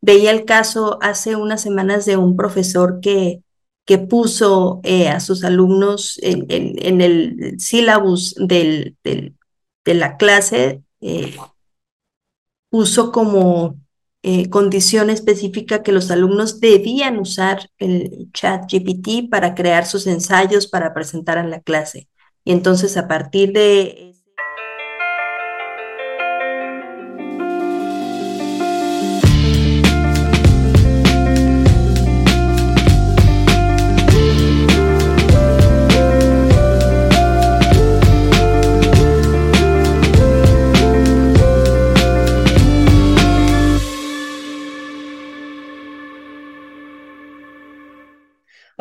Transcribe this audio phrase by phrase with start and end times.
[0.00, 3.42] veía el caso hace unas semanas de un profesor que,
[3.84, 8.94] que puso eh, a sus alumnos en, el sílabus de
[9.84, 11.34] la clase, eh,
[12.70, 13.76] puso como
[14.22, 20.66] eh, condición específica que los alumnos debían usar el chat GPT para crear sus ensayos
[20.66, 22.08] para presentar en la clase.
[22.44, 24.14] Y entonces a partir de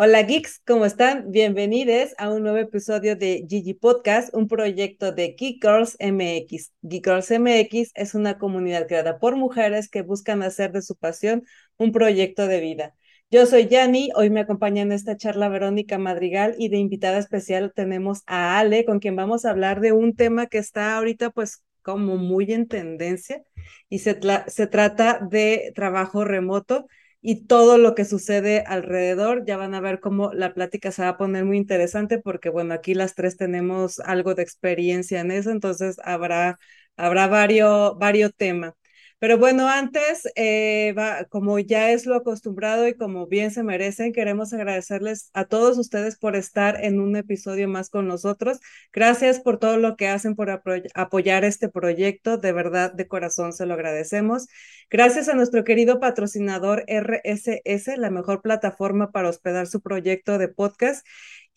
[0.02, 1.30] Hola geeks, ¿cómo están?
[1.30, 6.72] Bienvenidos a un nuevo episodio de Gigi Podcast, un proyecto de Geek Girls MX.
[6.84, 11.44] Geek Girls MX es una comunidad creada por mujeres que buscan hacer de su pasión
[11.76, 12.96] un proyecto de vida.
[13.30, 17.74] Yo soy Yani, hoy me acompaña en esta charla Verónica Madrigal y de invitada especial
[17.76, 21.66] tenemos a Ale, con quien vamos a hablar de un tema que está ahorita pues
[21.82, 23.44] como muy en tendencia
[23.90, 26.88] y se, se trata de trabajo remoto
[27.22, 29.46] y todo lo que sucede alrededor.
[29.46, 32.74] Ya van a ver cómo la plática se va a poner muy interesante porque, bueno,
[32.74, 36.58] aquí las tres tenemos algo de experiencia en eso, entonces habrá,
[36.98, 38.74] habrá varios, varios temas.
[39.20, 40.96] Pero bueno, antes, eh,
[41.30, 46.18] como ya es lo acostumbrado y como bien se merecen, queremos agradecerles a todos ustedes
[46.18, 48.60] por estar en un episodio más con nosotros.
[48.94, 50.50] Gracias por todo lo que hacen por
[50.96, 52.38] apoyar este proyecto.
[52.38, 54.48] De verdad, de corazón se lo agradecemos.
[54.90, 61.06] Gracias a nuestro querido patrocinador RSS, la mejor plataforma para hospedar su proyecto de podcast.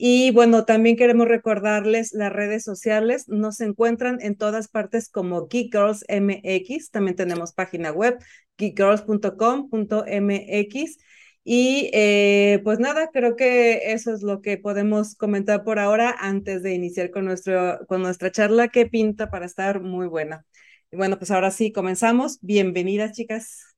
[0.04, 3.28] Y bueno, también queremos recordarles las redes sociales.
[3.28, 6.90] Nos encuentran en todas partes como Geek Girls MX.
[6.90, 8.18] También tenemos página web
[8.58, 10.98] geekgirls.com.mx.
[11.44, 16.64] Y eh, pues nada, creo que eso es lo que podemos comentar por ahora antes
[16.64, 20.44] de iniciar con, nuestro, con nuestra charla que pinta para estar muy buena.
[20.90, 22.40] Y bueno, pues ahora sí, comenzamos.
[22.40, 23.71] Bienvenidas, chicas.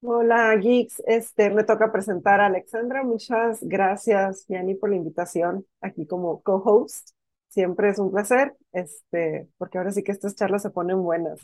[0.00, 1.02] Hola, Geeks.
[1.06, 3.02] Este, me toca presentar a Alexandra.
[3.02, 7.10] Muchas gracias, Yani, por la invitación aquí como co-host.
[7.48, 11.40] Siempre es un placer, este, porque ahora sí que estas charlas se ponen buenas.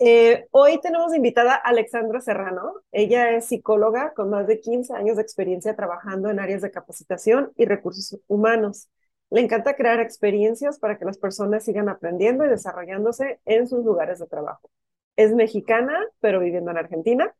[0.00, 2.74] Eh, hoy tenemos invitada a Alexandra Serrano.
[2.92, 7.52] Ella es psicóloga con más de 15 años de experiencia trabajando en áreas de capacitación
[7.56, 8.88] y recursos humanos.
[9.30, 14.18] Le encanta crear experiencias para que las personas sigan aprendiendo y desarrollándose en sus lugares
[14.20, 14.70] de trabajo.
[15.16, 17.34] Es mexicana, pero viviendo en Argentina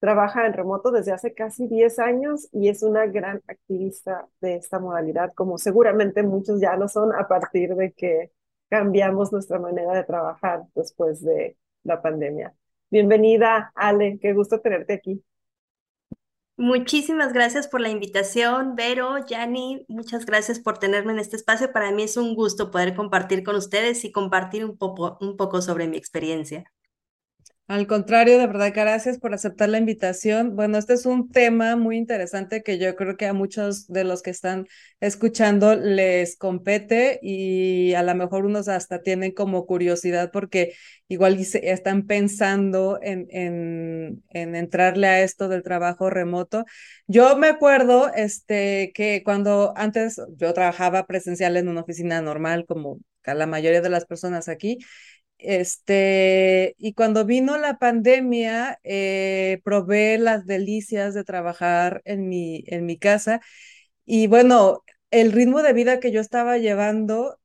[0.00, 4.78] trabaja en remoto desde hace casi 10 años y es una gran activista de esta
[4.78, 8.32] modalidad, como seguramente muchos ya lo son a partir de que
[8.68, 12.54] cambiamos nuestra manera de trabajar después de la pandemia.
[12.90, 15.22] Bienvenida, Ale, qué gusto tenerte aquí.
[16.58, 21.70] Muchísimas gracias por la invitación, Vero, Yani, muchas gracias por tenerme en este espacio.
[21.70, 25.60] Para mí es un gusto poder compartir con ustedes y compartir un poco, un poco
[25.60, 26.64] sobre mi experiencia.
[27.68, 30.54] Al contrario, de verdad, gracias por aceptar la invitación.
[30.54, 34.22] Bueno, este es un tema muy interesante que yo creo que a muchos de los
[34.22, 34.68] que están
[35.00, 40.74] escuchando les compete y a lo mejor unos hasta tienen como curiosidad porque
[41.08, 46.64] igual están pensando en, en, en entrarle a esto del trabajo remoto.
[47.08, 53.00] Yo me acuerdo este, que cuando antes yo trabajaba presencial en una oficina normal, como
[53.24, 54.78] la mayoría de las personas aquí,
[55.38, 62.86] este, y cuando vino la pandemia, eh, probé las delicias de trabajar en mi, en
[62.86, 63.40] mi casa.
[64.04, 67.38] Y bueno, el ritmo de vida que yo estaba llevando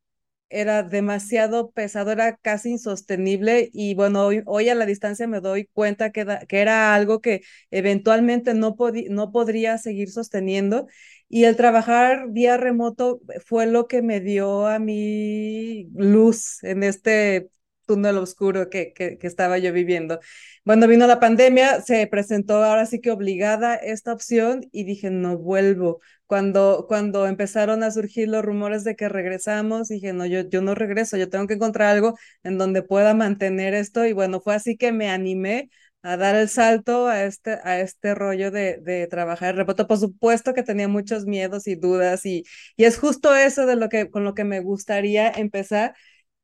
[0.49, 6.11] era demasiado pesado, era casi insostenible y bueno, hoy, a la distancia me doy cuenta
[6.11, 7.41] que, que era algo que
[7.71, 8.75] eventualmente no,
[9.09, 10.87] no podría seguir sosteniendo
[11.29, 17.49] y el trabajar vía remoto fue lo que me dio a mi luz en este
[17.91, 20.19] túnel oscuro que, que, estaba yo viviendo.
[20.63, 25.37] Cuando vino la pandemia, se presentó ahora sí que obligada esta opción y dije, no
[25.37, 25.99] vuelvo.
[26.25, 30.73] Cuando, cuando empezaron a surgir los rumores de que regresamos, dije, no, yo, yo no
[30.73, 34.05] regreso, yo tengo que encontrar algo en donde pueda mantener esto.
[34.05, 35.69] Y bueno, fue así que me animé
[36.03, 39.85] a dar el salto a este, a este rollo de, de trabajar remoto.
[39.87, 42.43] Por supuesto que tenía muchos miedos y dudas y,
[42.77, 45.93] y es justo eso de lo que, con lo que me gustaría empezar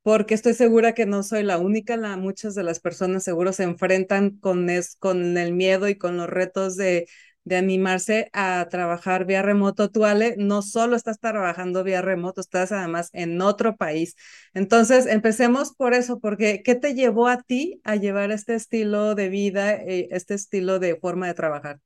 [0.08, 4.38] porque estoy segura que no soy la única, muchas de las personas seguro se enfrentan
[4.38, 7.06] con, el miedo y con los retos de,
[7.44, 9.90] de animarse a trabajar vía remoto.
[9.90, 14.16] Tú, Ale, no solo estás trabajando vía remoto, estás además en otro país.
[14.54, 19.28] Entonces, empecemos por eso, porque ¿qué te llevó a ti a llevar este estilo de
[19.28, 21.80] vida, eh, este estilo de forma de trabajar?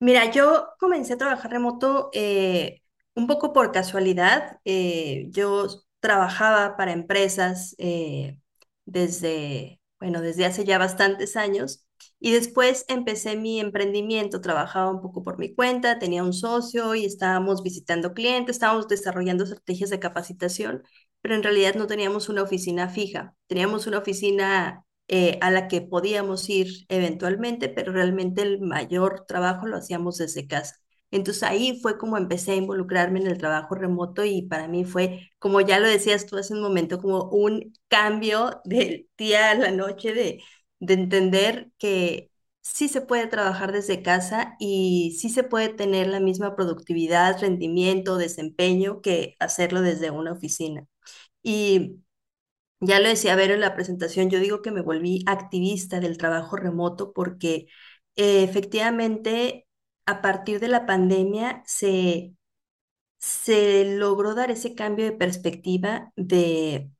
[0.00, 2.80] Mira, yo comencé a trabajar remoto eh,
[3.14, 4.58] un poco por casualidad.
[4.64, 5.66] Eh, yo
[6.00, 8.38] trabajaba para empresas eh,
[8.84, 11.84] desde, bueno, desde hace ya bastantes años
[12.20, 17.04] y después empecé mi emprendimiento, trabajaba un poco por mi cuenta, tenía un socio y
[17.04, 20.82] estábamos visitando clientes, estábamos desarrollando estrategias de capacitación,
[21.20, 25.80] pero en realidad no teníamos una oficina fija, teníamos una oficina eh, a la que
[25.82, 30.76] podíamos ir eventualmente, pero realmente el mayor trabajo lo hacíamos desde casa.
[31.14, 35.30] Entonces ahí fue como empecé a involucrarme en el trabajo remoto y para mí fue,
[35.38, 39.70] como ya lo decías tú hace un momento, como un cambio del día a la
[39.70, 40.42] noche de,
[40.80, 42.30] de entender que
[42.62, 48.16] sí se puede trabajar desde casa y sí se puede tener la misma productividad, rendimiento,
[48.18, 50.86] desempeño que hacerlo desde una oficina.
[51.42, 52.00] Y
[52.80, 56.56] ya lo decía Vero en la presentación, yo digo que me volví activista del trabajo
[56.56, 57.66] remoto porque
[58.16, 59.63] eh, efectivamente
[60.06, 62.34] a partir de la pandemia se,
[63.18, 66.90] se logró dar ese cambio de perspectiva de,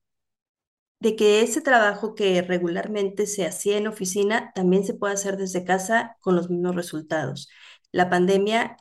[1.00, 5.64] de que ese trabajo que regularmente se hacía en oficina también se puede hacer desde
[5.64, 7.48] casa con los mismos resultados.
[7.92, 8.76] La pandemia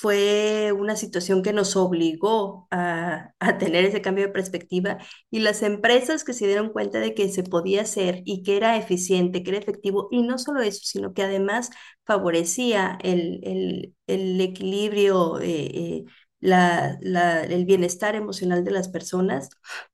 [0.00, 4.98] fue una situación que nos obligó a, tener ese cambio de perspectiva
[5.30, 8.76] y las empresas que se dieron cuenta de que se podía hacer y que era
[8.76, 11.70] eficiente, que era efectivo, y no solo eso, sino que además
[12.04, 16.04] favorecía el, el, equilibrio, eh, eh,
[16.40, 19.48] la, la, el bienestar emocional de las personas,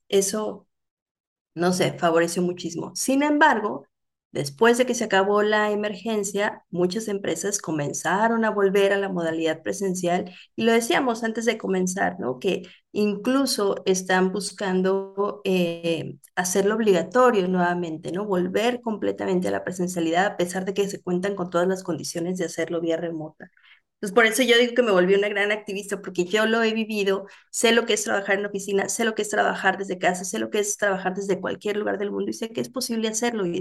[0.08, 0.66] eso,
[1.54, 2.92] no sé, favoreció muchísimo.
[2.96, 3.86] Sin embargo,
[4.32, 9.62] Después de que se acabó la emergencia, muchas empresas comenzaron a volver a la modalidad
[9.62, 12.38] presencial y lo decíamos antes de comenzar, ¿no?
[12.38, 12.62] Que
[12.92, 18.24] incluso están buscando eh, hacerlo obligatorio nuevamente, ¿no?
[18.26, 22.38] Volver completamente a la presencialidad a pesar de que se cuentan con todas las condiciones
[22.38, 23.50] de hacerlo vía remota.
[24.02, 26.74] Entonces, por eso yo digo que me volví una gran activista, porque yo lo he
[26.74, 30.24] vivido, sé lo que es trabajar en oficina, sé lo que es trabajar desde casa,
[30.24, 33.08] sé lo que es trabajar desde cualquier lugar del mundo y sé que es posible
[33.08, 33.60] hacerlo y,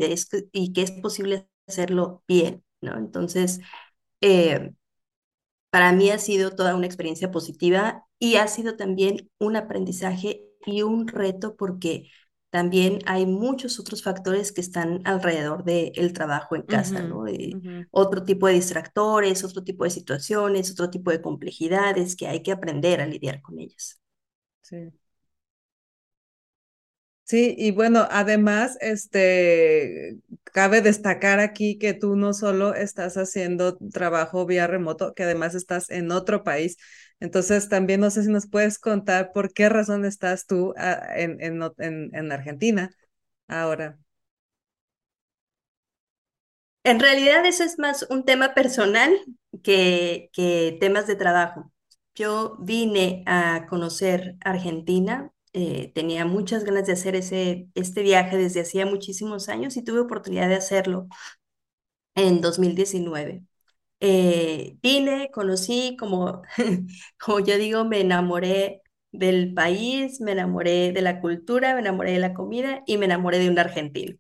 [0.52, 2.98] y que es posible hacerlo bien, ¿no?
[2.98, 3.60] Entonces,
[4.22, 4.74] eh,
[5.70, 10.82] para mí ha sido toda una experiencia positiva y ha sido también un aprendizaje y
[10.84, 12.10] un reto porque
[12.52, 17.26] también hay muchos otros factores que están alrededor del trabajo en casa, ¿no?
[17.92, 22.52] Otro tipo de distractores, otro tipo de situaciones, otro tipo de complejidades que hay que
[22.54, 24.02] aprender a lidiar con ellas.
[24.62, 24.94] Sí.
[27.24, 34.46] Sí, y bueno, además, este, cabe destacar aquí que tú no solo estás haciendo trabajo
[34.46, 36.78] vía remoto, que además estás en otro país.
[37.22, 41.40] Entonces, también no sé si nos puedes contar por qué razón estás tú ah, en,
[41.42, 42.90] en, en, Argentina
[43.48, 43.98] ahora.
[46.84, 49.14] En realidad eso es más un tema personal
[49.64, 51.72] que, que temas de trabajo.
[52.16, 58.62] Yo vine a conocer Argentina eh, tenía muchas ganas de hacer ese, este viaje desde
[58.62, 61.08] hacía muchísimos años y tuve oportunidad de hacerlo
[62.16, 63.44] en 2019.
[64.02, 66.44] Eh, vine, conocí, como,
[67.20, 68.82] como yo digo, me enamoré
[69.12, 73.40] del país, me enamoré de la cultura, me enamoré de la comida y me enamoré
[73.40, 74.18] de un argentino.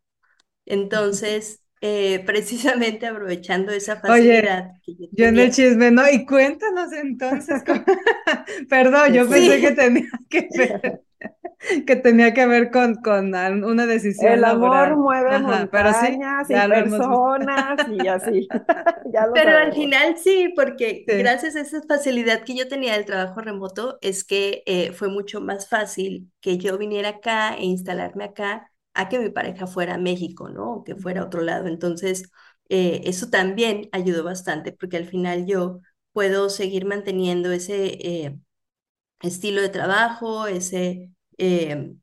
[0.65, 4.31] Entonces, eh, precisamente aprovechando esa facilidad.
[4.33, 6.09] Oye, yo, en el chisme, ¿no?
[6.09, 7.63] Y cuéntanos entonces,
[8.69, 11.01] perdón, yo pensé que tenía que ver.
[11.85, 14.33] que tenía que ver con, con una decisión.
[14.33, 18.47] El amor mueve montañas y personas y así.
[19.33, 23.97] pero al final sí, porque gracias a esa facilidad que yo tenía del trabajo remoto,
[24.01, 29.09] es que eh, fue mucho más fácil que yo viniera acá e instalarme acá a
[29.09, 30.73] que mi pareja fuera a México, ¿no?
[30.73, 31.67] O que fuera a otro lado.
[31.67, 32.29] Entonces,
[32.69, 35.79] eh, eso también ayudó bastante, porque al final yo
[36.11, 38.37] puedo seguir manteniendo ese eh,
[39.21, 41.93] estilo de trabajo, ese eh,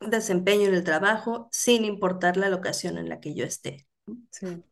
[0.00, 3.86] desempeño en el trabajo, sin importar la locación en la que yo esté.
[4.30, 4.62] Sí.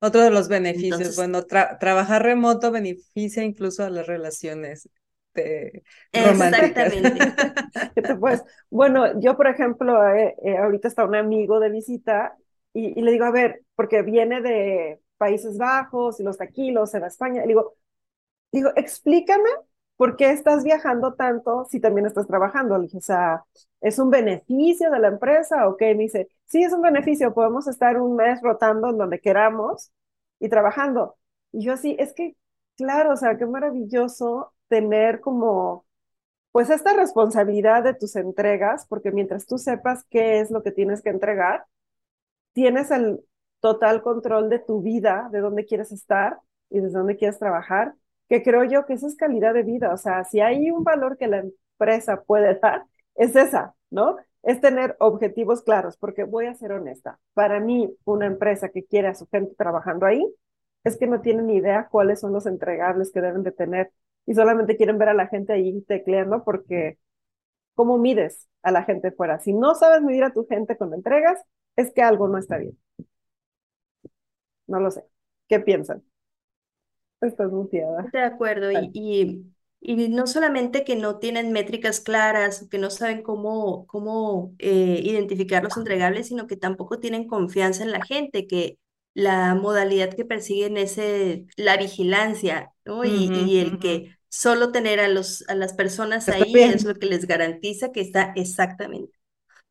[0.00, 4.88] Otro de los beneficios, bueno, trabajar remoto beneficia incluso a las relaciones
[5.34, 7.34] de Exactamente.
[8.20, 12.36] pues, bueno, yo por ejemplo, eh, eh, ahorita está un amigo de visita
[12.72, 17.04] y, y, le digo, a ver, porque viene de Países Bajos y los taquilos en
[17.04, 17.76] España, le digo,
[18.52, 19.50] digo, explícame
[19.98, 22.78] ¿por qué estás viajando tanto si también estás trabajando?
[22.78, 23.44] Le dije, o sea,
[23.82, 25.94] ¿es un beneficio de la empresa o qué?
[25.96, 29.92] Me dice, sí, es un beneficio, podemos estar un mes rotando en donde queramos
[30.40, 31.16] y trabajando.
[31.52, 32.36] Y yo así, es que,
[32.76, 35.86] claro, o sea, qué maravilloso tener como,
[36.52, 41.02] pues esta responsabilidad de tus entregas, porque mientras tú sepas qué es lo que tienes
[41.02, 41.66] que entregar,
[42.52, 43.20] tienes el
[43.60, 46.38] total control de tu vida, de dónde quieres estar
[46.70, 47.94] y desde dónde quieres trabajar,
[48.28, 49.92] que creo yo que esa es calidad de vida.
[49.92, 54.16] O sea, si hay un valor que la empresa puede dar, es esa, ¿no?
[54.42, 57.18] Es tener objetivos claros, porque voy a ser honesta.
[57.34, 60.24] Para mí, una empresa que quiere a su gente trabajando ahí,
[60.84, 63.92] es que no tienen ni idea cuáles son los entregables que deben de tener
[64.26, 66.98] y solamente quieren ver a la gente ahí tecleando porque
[67.74, 69.38] ¿cómo mides a la gente fuera?
[69.40, 71.40] Si no sabes medir a tu gente con entregas,
[71.76, 72.78] es que algo no está bien.
[74.68, 75.04] No lo sé.
[75.48, 76.04] ¿Qué piensan?
[77.20, 78.06] Estás muteada.
[78.12, 78.70] De acuerdo.
[78.70, 79.44] Y, y,
[79.80, 85.64] y, no solamente que no tienen métricas claras, que no saben cómo, cómo eh, identificar
[85.64, 88.78] los entregables, sino que tampoco tienen confianza en la gente, que
[89.14, 93.04] la modalidad que persiguen es eh, la vigilancia, ¿no?
[93.04, 97.06] Y, y el que solo tener a, los, a las personas ahí es lo que
[97.06, 99.18] les garantiza que está exactamente.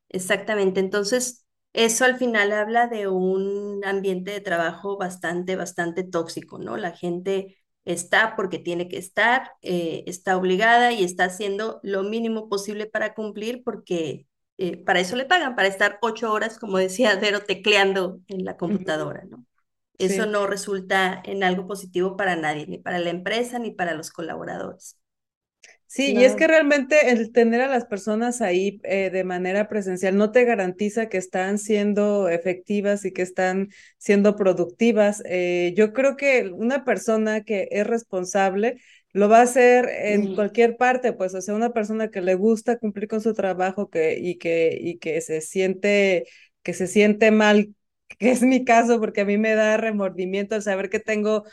[0.10, 0.80] Exactamente.
[0.80, 1.46] Entonces,
[1.78, 6.76] eso al final habla de un ambiente de trabajo bastante, bastante tóxico, ¿no?
[6.76, 12.50] La gente está porque tiene que estar, eh, está obligada y está haciendo lo mínimo
[12.50, 14.26] posible para cumplir porque
[14.58, 18.58] eh, para eso le pagan, para estar ocho horas, como decía Cero, tecleando en la
[18.58, 19.46] computadora, ¿no?
[20.00, 24.12] Eso no resulta en algo positivo para nadie, ni para la empresa, ni para los
[24.12, 24.98] colaboradores.
[25.90, 30.18] Sí, y es que realmente el tener a las personas ahí eh, de manera presencial
[30.18, 35.24] no te garantiza que están siendo efectivas y que están siendo productivas.
[35.26, 38.82] Eh, yo creo que una persona que es responsable
[39.14, 42.78] lo va a hacer en cualquier parte, pues, o sea, una persona que le gusta
[42.78, 46.26] cumplir con su trabajo que, y, que, y que se siente,
[46.64, 47.74] que se siente mal,
[48.20, 51.46] que es mi caso, porque a mí me da remordimiento al saber que tengo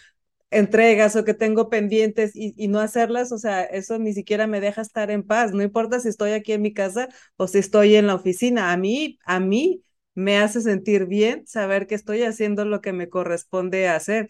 [0.54, 4.82] entregas o que tengo pendientes y, no hacerlas, o sea, eso ni siquiera me deja
[4.82, 8.06] estar en paz, no importa si estoy aquí en mi casa o si estoy en
[8.06, 9.82] la oficina, a mí, a mí
[10.14, 14.28] me hace sentir bien saber que estoy haciendo lo que me corresponde hacer.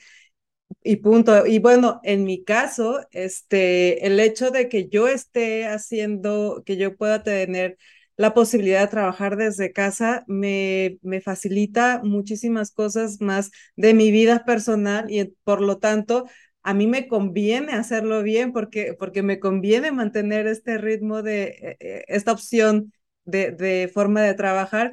[0.82, 1.46] Y punto.
[1.46, 6.96] Y bueno, en mi caso, este, el hecho de que yo esté haciendo, que yo
[6.96, 7.78] pueda tener
[8.16, 14.44] la posibilidad de trabajar desde casa me, me facilita muchísimas cosas más de mi vida
[14.44, 16.26] personal y por lo tanto
[16.62, 21.76] a mí me conviene hacerlo bien porque, porque me conviene mantener este ritmo de eh,
[21.80, 22.92] eh, esta opción
[23.24, 24.92] de, de forma de trabajar.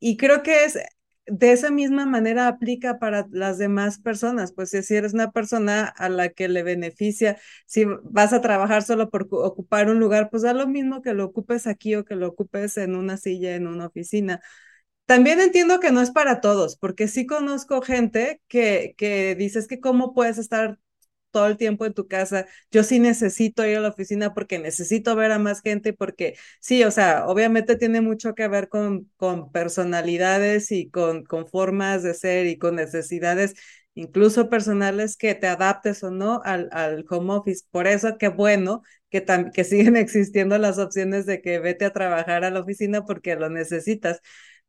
[0.00, 0.78] Y creo que es
[1.26, 6.08] de esa misma manera aplica para las demás personas, pues si eres una persona a
[6.08, 10.52] la que le beneficia, si vas a trabajar solo por ocupar un lugar, pues da
[10.54, 13.86] lo mismo que lo ocupes aquí o que lo ocupes en una silla, en una
[13.86, 14.40] oficina.
[15.06, 19.80] También entiendo que no es para todos, porque sí conozco gente que, que dices que
[19.80, 20.78] cómo puedes estar
[21.32, 22.46] todo el tiempo en tu casa.
[22.70, 26.84] Yo sí necesito ir a la oficina porque necesito ver a más gente, porque sí,
[26.84, 32.14] o sea, obviamente tiene mucho que ver con, con personalidades y con, con formas de
[32.14, 33.54] ser y con necesidades
[33.94, 37.64] incluso personales que te adaptes o no al, al home office.
[37.70, 39.24] Por eso, qué bueno que,
[39.54, 43.48] que siguen existiendo las opciones de que vete a trabajar a la oficina porque lo
[43.50, 44.20] necesitas.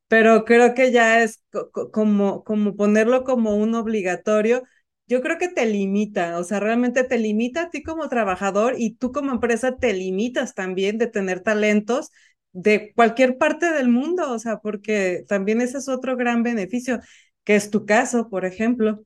[0.07, 1.43] Pero creo que ya es
[1.91, 4.63] como, como ponerlo como un obligatorio
[5.07, 8.95] yo creo que te limita, o sea, realmente te limita a ti como trabajador y
[8.95, 12.11] tú como empresa te limitas también de tener talentos
[12.53, 16.99] de cualquier parte del mundo, o sea, porque también ese es otro gran beneficio,
[17.43, 19.03] que es tu caso, por ejemplo.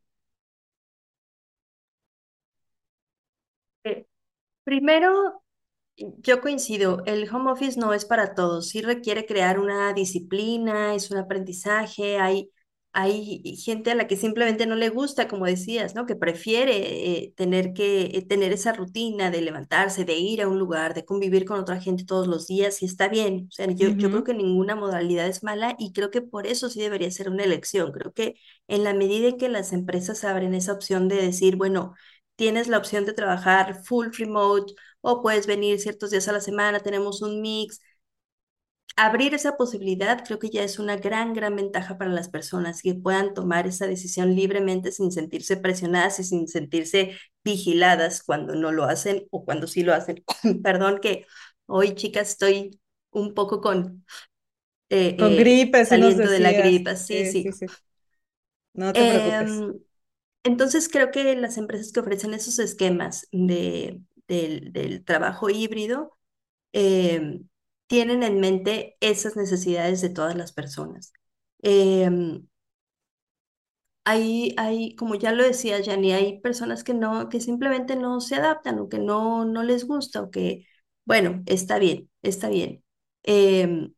[3.84, 4.06] Eh,
[4.66, 5.44] primero,
[5.98, 11.12] yo coincido, el home office no es para todos, sí requiere crear una disciplina, es
[11.12, 12.51] un aprendizaje, hay
[13.00, 16.08] hay gente a la que simplemente no le gusta, como decías, ¿no?
[16.08, 20.58] Que prefiere eh, tener que eh, tener esa rutina de levantarse, de ir a un
[20.58, 23.46] lugar, de convivir con otra gente todos los días y está bien.
[23.50, 26.70] O sea, yo, yo creo que ninguna modalidad es mala y creo que por eso
[26.70, 27.92] sí debería ser una elección.
[27.92, 28.36] Creo que
[28.68, 31.94] en la medida en que las empresas abren esa opción de decir, bueno,
[32.36, 36.80] tienes la opción de trabajar full remote o puedes venir ciertos días a la semana,
[36.80, 37.80] tenemos un mix
[38.96, 42.96] abrir esa posibilidad creo que ya es una gran, gran ventaja para las personas que
[42.96, 48.86] puedan tomar esa decisión libremente sin sentirse presionadas y sin sentirse vigiladas cuando no lo
[48.86, 50.24] hacen o cuando sí lo hacen.
[50.63, 51.25] Perdón que
[51.67, 52.79] hoy, chicas, estoy
[53.12, 54.06] un poco con...
[54.89, 57.46] Eh, con eh, gripe, saliendo de la gripe, sí, sí.
[58.74, 59.63] No te preocupes.
[59.63, 59.79] Em,
[60.44, 66.17] entonces creo que las empresas que ofrecen esos esquemas de, del, del trabajo híbrido
[66.74, 67.41] eh,
[67.88, 71.13] tienen en mente esas necesidades de todas las personas.
[71.62, 72.48] Em,
[74.06, 78.36] hay, hay, como ya lo decía Yanni, hay personas que no, que simplemente no se
[78.36, 80.65] adaptan o que no, no les gusta o que,
[81.06, 82.84] bueno, está bien, está bien.
[83.24, 83.94] Em,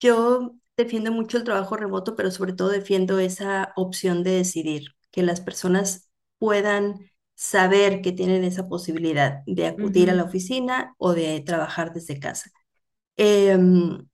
[0.00, 5.22] yo defiendo mucho el trabajo remoto, pero sobre todo defiendo esa opción de decidir, que
[5.22, 11.40] las personas puedan saber que tienen esa posibilidad de acudir a la oficina o de
[11.40, 12.50] trabajar desde casa.
[13.18, 14.08] Em,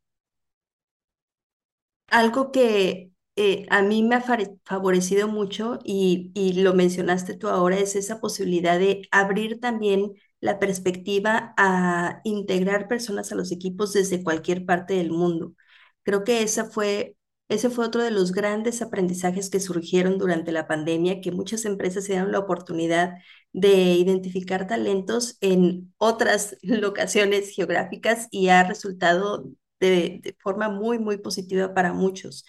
[2.08, 4.20] algo que eh, a mí me ha
[4.64, 10.58] favorecido mucho y, y lo mencionaste tú ahora es esa posibilidad de abrir también la
[10.58, 15.54] perspectiva a integrar personas a los equipos desde cualquier parte del mundo.
[16.02, 17.16] Creo que esa fue,
[17.48, 22.04] ese fue otro de los grandes aprendizajes que surgieron durante la pandemia, que muchas empresas
[22.04, 23.14] se dieron la oportunidad
[23.52, 31.74] de identificar talentos en otras locaciones geográficas y ha resultado de, forma muy, muy positiva
[31.74, 32.44] para muchos.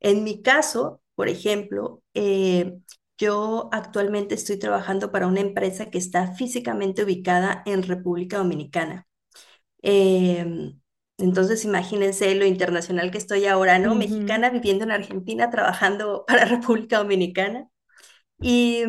[0.00, 2.74] En mi caso, por ejemplo, eh,
[3.18, 9.06] yo actualmente estoy trabajando para una empresa que está físicamente ubicada en República Dominicana.
[9.82, 10.80] Em,
[11.18, 13.94] entonces, imagínense lo internacional que estoy ahora, ¿no?
[13.94, 17.68] Mexicana viviendo en Argentina, trabajando para República Dominicana.
[18.40, 18.84] Y,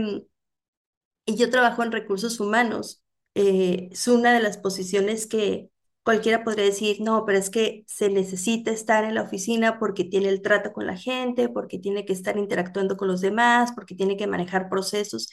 [1.25, 3.03] y yo trabajo en recursos humanos.
[3.36, 5.70] Eh, es una de las posiciones que
[6.03, 10.29] cualquiera podría decir, no, pero es que se necesita estar en la oficina porque tiene
[10.29, 14.15] el trato con la gente, porque tiene que estar interactuando con los demás, porque tiene
[14.17, 15.29] que manejar procesos.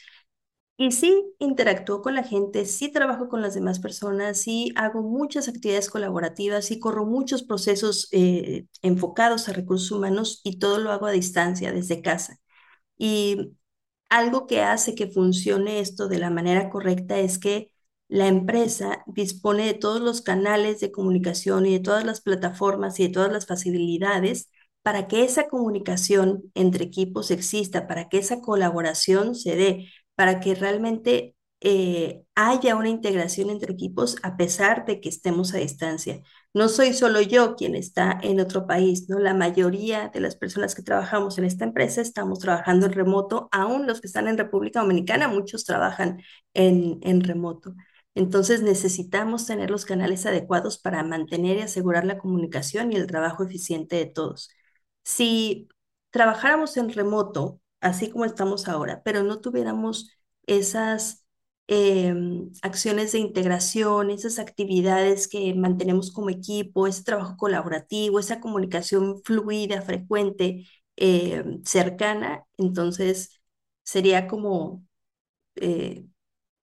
[0.75, 5.47] Y sí interactúo con la gente, sí trabajo con las demás personas, sí hago muchas
[5.47, 11.05] actividades colaborativas, sí corro muchos procesos eh, enfocados a recursos humanos y todo lo hago
[11.05, 12.39] a distancia, desde casa.
[12.97, 13.53] Y
[14.09, 17.71] algo que hace que funcione esto de la manera correcta es que
[18.07, 23.03] la empresa dispone de todos los canales de comunicación y de todas las plataformas y
[23.07, 24.49] de todas las facilidades
[24.83, 30.55] para que esa comunicación entre equipos exista, para que esa colaboración se dé, para que
[30.55, 36.21] realmente eh, haya una integración entre equipos a pesar de que estemos a distancia.
[36.53, 39.19] No soy solo yo quien está en otro país, ¿no?
[39.19, 43.87] La mayoría de las personas que trabajamos en esta empresa estamos trabajando en remoto, aún
[43.87, 46.21] los que están en República Dominicana, muchos trabajan
[46.53, 47.73] en, en remoto.
[48.15, 53.43] Entonces necesitamos tener los canales adecuados para mantener y asegurar la comunicación y el trabajo
[53.43, 54.49] eficiente de todos.
[55.03, 55.67] Si
[56.11, 60.11] trabajáramos en remoto, así como estamos ahora, pero no tuviéramos
[60.47, 61.25] esas
[61.67, 69.21] em, acciones de integración, esas actividades que mantenemos como equipo, ese trabajo colaborativo, esa comunicación
[69.23, 73.41] fluida, frecuente, em, cercana, entonces
[73.83, 74.85] sería como
[75.55, 76.05] eh,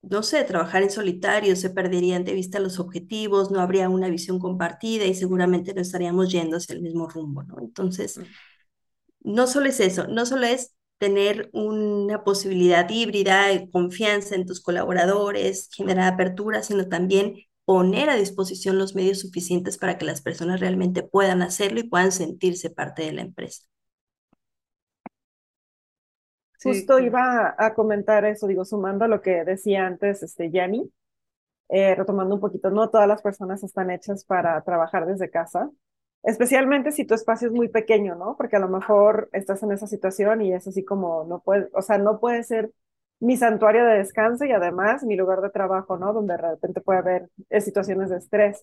[0.03, 4.39] no sé, trabajar en solitario, se perderían de vista los objetivos, no habría una visión
[4.39, 7.59] compartida y seguramente no estaríamos yendo hacia el mismo rumbo, ¿no?
[7.61, 8.23] Entonces, mm.
[9.35, 14.63] no solo es eso, no solo es tener una posibilidad híbrida de confianza en tus
[14.63, 20.61] colaboradores, generar apertura, sino también poner a disposición los medios suficientes para que las personas
[20.61, 23.65] realmente puedan hacerlo y puedan sentirse parte de la empresa.
[26.63, 30.93] Justo iba a comentar eso, digo, sumando a lo que decía antes este Yanni,
[31.71, 35.71] eh, retomando un poquito, no todas las personas están hechas para trabajar desde casa,
[36.23, 38.37] especialmente si tu espacio es muy pequeño, ¿no?
[38.37, 41.83] Porque a lo mejor estás en esa situación y es así como no puede, o
[41.83, 42.71] sea, no puede ser
[43.21, 46.13] mi santuario de descanso y además mi lugar de trabajo, ¿no?
[46.13, 48.63] Donde de repente puede haber eh, situaciones de estrés.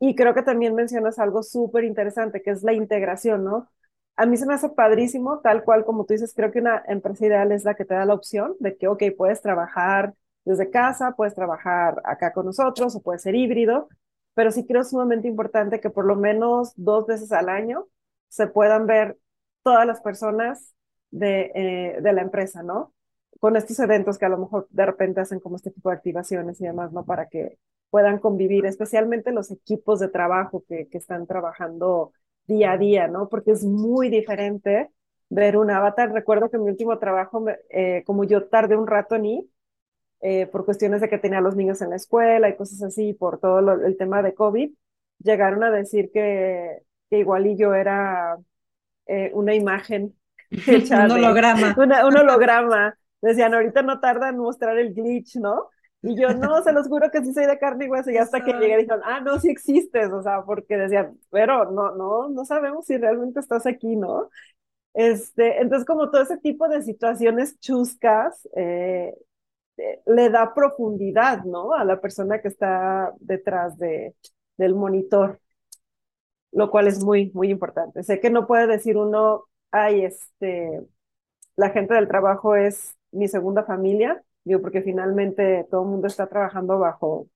[0.00, 3.68] Y creo que también mencionas algo súper interesante, que es la integración, ¿no?
[4.16, 7.26] a mí se me hace padrísimo, tal cual como tú dices, creo que una empresa
[7.26, 11.12] ideal es la que te da la opción de que, ok, puedes trabajar desde casa,
[11.16, 13.88] puedes trabajar acá con nosotros o puede ser híbrido,
[14.36, 17.88] pero sí creo sumamente importante que por lo menos dos veces al año
[18.28, 19.18] se puedan ver
[19.62, 20.74] todas las personas
[21.10, 22.94] de, eh, de la empresa, ¿no?
[23.40, 26.60] Con estos eventos que a lo mejor de repente hacen como este tipo de activaciones
[26.60, 27.06] y demás, ¿no?
[27.06, 27.58] Para que
[27.90, 32.12] puedan convivir, especialmente los equipos de trabajo que, que están trabajando
[32.46, 33.28] día a día, ¿no?
[33.30, 34.90] Porque es muy diferente
[35.30, 36.12] ver un avatar.
[36.12, 39.44] Recuerdo que en mi último trabajo, eh, como yo tardé un rato en ir,
[40.20, 43.12] eh, por cuestiones de que tenía a los niños en la escuela y cosas así,
[43.12, 44.70] por todo el tema de COVID,
[45.18, 48.36] llegaron a decir que, que igual y yo era
[49.06, 50.14] eh, una imagen.
[50.50, 51.74] un holograma.
[52.06, 52.98] un holograma.
[53.20, 55.70] Decían, ahorita no tarda en mostrar el glitch, ¿no?
[56.02, 58.10] Y yo, no, se los juro que sí soy de carne y hueso.
[58.10, 60.12] Y hasta que llegué dijeron, ah, no, sí existes.
[60.12, 64.30] O sea, porque decían, pero no, no, no sabemos si realmente estás aquí, ¿no?
[64.94, 69.14] Este, entonces, como todo ese tipo de situaciones chuscas, eh,
[70.06, 71.74] le da profundidad, ¿no?
[71.74, 74.14] A la persona que está detrás de,
[74.56, 75.40] del monitor,
[76.52, 78.02] lo cual es muy, muy importante.
[78.02, 80.82] Sé que no puede decir uno, ay, este,
[81.56, 86.26] la gente del trabajo es mi segunda familia, digo, porque finalmente todo el mundo está
[86.28, 87.28] trabajando bajo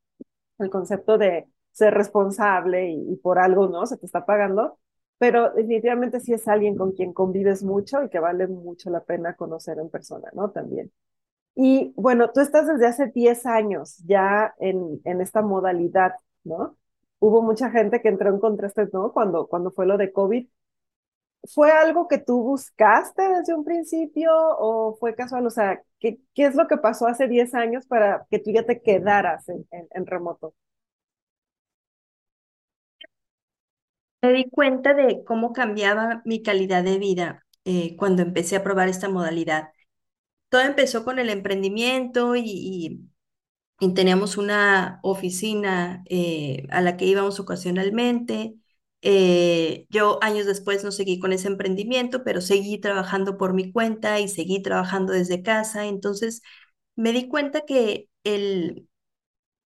[0.58, 3.86] el concepto de ser responsable y, por algo, ¿no?
[3.86, 4.78] Se te está pagando,
[5.18, 9.36] pero definitivamente sí es alguien con quien convives mucho y que vale mucho la pena
[9.36, 10.50] conocer en persona, ¿no?
[10.50, 10.92] También.
[11.54, 16.76] Y bueno, tú estás desde hace 10 años ya en, en esta modalidad, ¿no?
[17.18, 19.12] Hubo mucha gente que entró en contraste, ¿no?
[19.12, 20.48] Cuando, cuando fue lo de COVID.
[21.54, 25.46] ¿Fue algo que tú buscaste desde un principio o fue casual?
[25.46, 28.64] O sea, ¿qué, qué es lo que pasó hace 10 años para que tú ya
[28.66, 30.54] te quedaras en, en, en remoto?
[34.22, 38.88] Me di cuenta de cómo cambiaba mi calidad de vida eh, cuando empecé a probar
[38.88, 39.70] esta modalidad.
[40.50, 43.06] Todo empezó con el emprendimiento y,
[43.94, 48.56] teníamos una oficina eh, a la que íbamos ocasionalmente.
[49.02, 54.20] Eh, yo años después no seguí con ese emprendimiento, pero seguí trabajando por mi cuenta
[54.20, 55.86] y seguí trabajando desde casa.
[55.86, 56.42] Entonces
[56.96, 58.88] me di cuenta que el,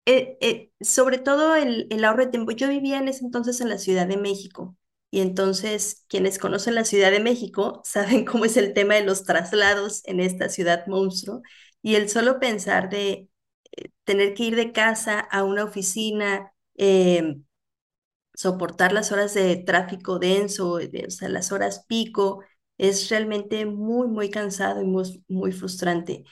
[0.06, 2.52] eh, sobre todo el, el ahorro de tiempo.
[2.52, 4.78] Yo vivía en ese entonces en la Ciudad de México
[5.14, 9.26] y entonces quienes conocen la Ciudad de México saben cómo es el tema de los
[9.26, 11.44] traslados en esta ciudad monstruo
[11.84, 13.30] y el solo pensar de
[13.74, 17.36] eh, tener que ir de casa a una oficina, eh,
[18.34, 22.44] soportar las horas de tráfico denso, de, o sea, las horas pico,
[22.78, 26.24] es realmente muy, muy cansado y muy, muy frustrante.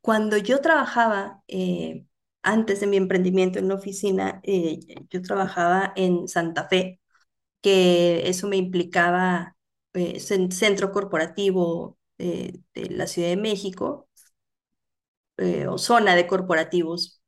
[0.00, 2.06] Cuando yo trabajaba eh,
[2.42, 6.99] antes de mi emprendimiento en una oficina, eh, yo trabajaba en Santa Fe,
[7.62, 9.56] que eso me implicaba
[9.94, 14.08] eh, centro corporativo eh, de la Ciudad de México,
[15.38, 17.22] eh, o zona de corporativos,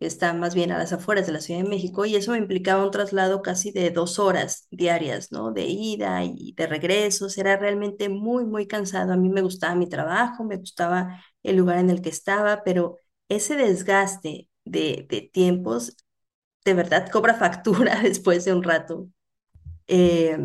[0.00, 2.38] que está más bien a las afueras de la Ciudad de México, y eso me
[2.38, 5.52] implicaba un traslado casi de dos horas diarias, ¿no?
[5.52, 9.12] De ida y de regresos, era realmente muy, muy cansado.
[9.14, 12.98] A mí me gustaba mi trabajo, me gustaba el lugar en el que estaba, pero
[13.28, 15.96] ese desgaste de, de tiempos
[16.64, 19.08] de verdad cobra factura después de un rato.
[19.88, 20.38] Eh,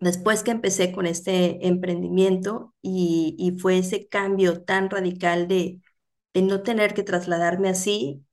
[0.00, 5.80] después que empecé con este emprendimiento y, y, fue ese cambio tan radical de,
[6.34, 8.24] de no tener que trasladarme así,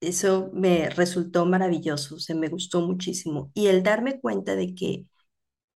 [0.00, 3.52] eso me resultó maravilloso, se me gustó muchísimo.
[3.54, 5.06] Y el darme cuenta de que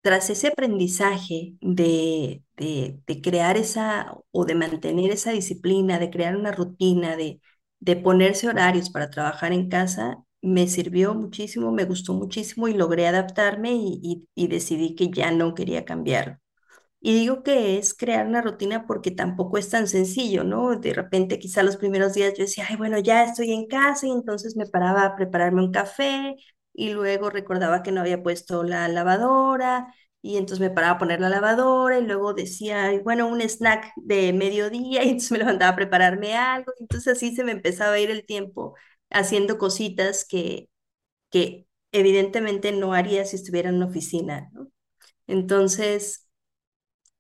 [0.02, 6.38] tras ese aprendizaje de, de, de, crear esa o de mantener esa disciplina, de crear
[6.38, 7.42] una rutina, de,
[7.82, 13.08] de ponerse horarios para trabajar en casa, me sirvió muchísimo, me gustó muchísimo y logré
[13.08, 16.39] adaptarme y, decidí que ya no quería cambiar.
[17.01, 20.75] Y digo que es crear una rutina porque tampoco es tan sencillo, ¿no?
[20.79, 24.12] De repente, quizá los primeros días yo decía, ay, bueno, ya estoy en casa y
[24.12, 26.36] entonces me paraba a prepararme un café
[26.73, 31.21] y luego recordaba que no había puesto la lavadora y entonces me paraba a poner
[31.21, 35.75] la lavadora y luego decía, bueno, un snack de mediodía y entonces me levantaba a
[35.75, 38.75] prepararme algo, entonces así se me empezaba a ir el tiempo
[39.10, 40.70] haciendo cositas que,
[41.32, 44.70] que evidentemente no haría si estuviera en una oficina, ¿no?
[45.28, 46.28] Entonces,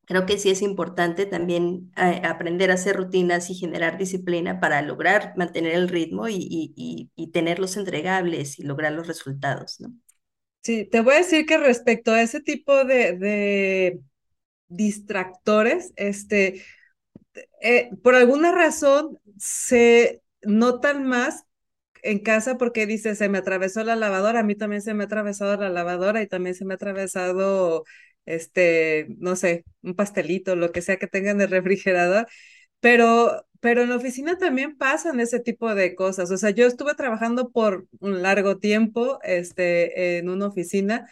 [0.05, 4.81] creo que sí es importante también eh, aprender a hacer rutinas y generar disciplina para
[4.81, 6.73] lograr mantener el ritmo y, y,
[7.15, 7.31] y,
[7.77, 9.93] entregables y lograr los resultados, ¿no?
[10.61, 14.01] Sí, te voy a decir que respecto a ese tipo de, de
[14.69, 16.63] distractores, este,
[17.61, 21.45] eh, por alguna razón se notan más
[22.05, 25.05] en casa porque dice, se me atravesó la lavadora, a mí también se me ha
[25.07, 27.83] atravesado la lavadora y también se me ha atravesado,
[28.25, 32.27] este, no sé, un pastelito, lo que sea que tengan en el refrigerador,
[32.79, 36.29] pero pero en la oficina también pasan ese tipo de cosas.
[36.29, 41.09] O sea, yo estuve trabajando por un largo tiempo este, en una oficina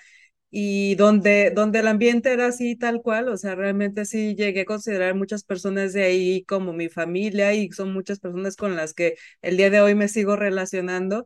[0.55, 4.65] y donde, donde el ambiente era así tal cual, o sea, realmente sí llegué a
[4.65, 9.15] considerar muchas personas de ahí como mi familia y son muchas personas con las que
[9.41, 11.25] el día de hoy me sigo relacionando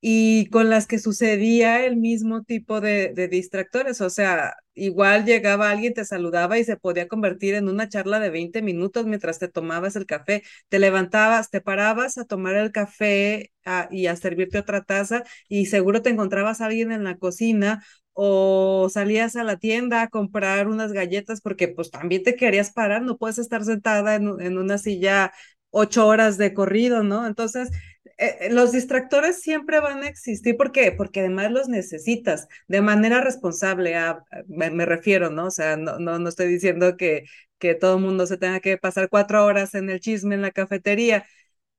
[0.00, 4.00] y con las que sucedía el mismo tipo de, de, distractores.
[4.00, 8.30] O sea, igual llegaba alguien, te saludaba y se podía convertir en una charla de
[8.30, 10.42] 20 minutos mientras te tomabas el café.
[10.68, 15.66] Te levantabas, te parabas a tomar el café a, y a servirte otra taza y
[15.66, 17.84] seguro te encontrabas a alguien en la cocina
[18.22, 23.00] o salías a la tienda a comprar unas galletas porque pues también te querías parar,
[23.00, 25.32] no puedes estar sentada en, en una silla
[25.70, 27.26] ocho horas de corrido, ¿no?
[27.26, 27.70] Entonces,
[28.18, 30.54] eh, los distractores siempre van a existir.
[30.58, 30.70] ¿Por?
[30.98, 35.46] Porque además los necesitas de manera responsable, a, me, me, refiero, ¿no?
[35.46, 37.24] O sea, no, no, no estoy diciendo que,
[37.58, 40.50] que todo el mundo se tenga que pasar cuatro horas en el chisme en la
[40.50, 41.24] cafetería.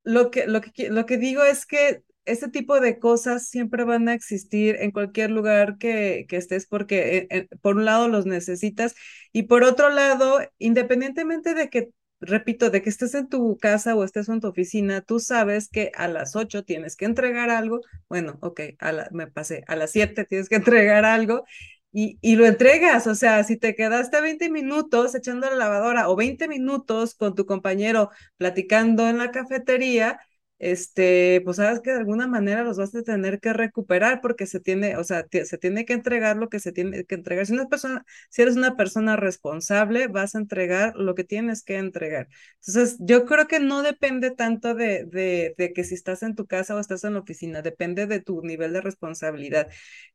[0.04, 4.07] Lo que, lo que, lo que digo es que ese tipo de cosas siempre van
[4.10, 8.25] a existir en cualquier lugar que, que estés porque eh, eh, por un lado los
[8.25, 8.95] necesitas
[9.34, 14.03] y por otro lado, independientemente de que, repito, de que estés en tu casa o
[14.03, 17.81] estés en tu oficina, tú sabes que a las 8 tienes que entregar algo.
[18.10, 21.43] Bueno, ok, a la, me pasé, a las 7 tienes que entregar algo
[21.91, 23.07] y, y, lo entregas.
[23.07, 27.45] O sea, si te quedaste 20 minutos echando la lavadora o 20 minutos con tu
[27.45, 30.19] compañero platicando en la cafetería,
[30.62, 34.60] este, pues sabes que de alguna manera los vas a tener que recuperar porque se
[34.60, 37.47] tiene, o sea, se tiene que entregar lo que se tiene que entregar.
[37.47, 41.78] Si una persona, si eres una persona responsable, vas a entregar lo que tienes que
[41.78, 42.28] entregar.
[42.65, 46.45] Entonces, yo creo que no depende tanto de, de, de que si estás en tu
[46.47, 49.67] casa o estás en la oficina, depende de tu nivel de responsabilidad.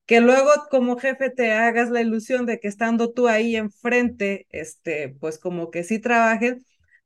[0.06, 5.08] Que luego como jefe te hagas la ilusión de que estando tú ahí enfrente, este,
[5.20, 6.56] pues como que sí trabajes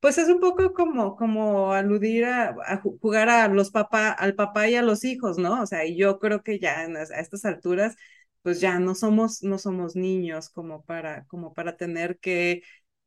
[0.01, 4.77] pues es un poco como, como aludir a, jugar a los papá, al papá y
[4.77, 5.63] a los hijos, ¿no?
[5.63, 7.97] O sea, yo creo que ya a estas alturas,
[8.43, 12.63] pues ya no somos, no somos niños como para, como para tener que,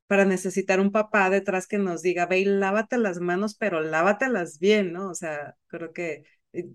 [0.08, 4.60] para necesitar un papá detrás que nos diga, ve y lávate las manos, pero lávatelas
[4.60, 5.10] bien, ¿no?
[5.10, 6.24] O sea, creo que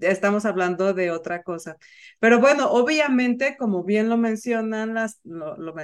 [0.00, 1.76] estamos hablando de otra cosa.
[2.18, 5.74] Pero bueno, obviamente, como bien lo mencionan, las, lo, lo,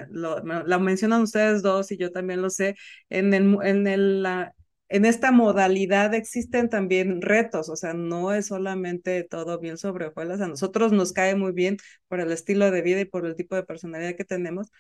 [0.43, 2.77] lo, mencionan ustedes dos y yo también lo sé,
[3.09, 4.55] en, el, en, el, la,
[4.89, 10.41] en esta modalidad existen también retos, o sea, no es solamente todo bien sobre hojuelas,
[10.41, 11.77] a nosotros nos cae muy bien
[12.09, 14.71] por el estilo de vida y por el tipo de personalidad que tenemos,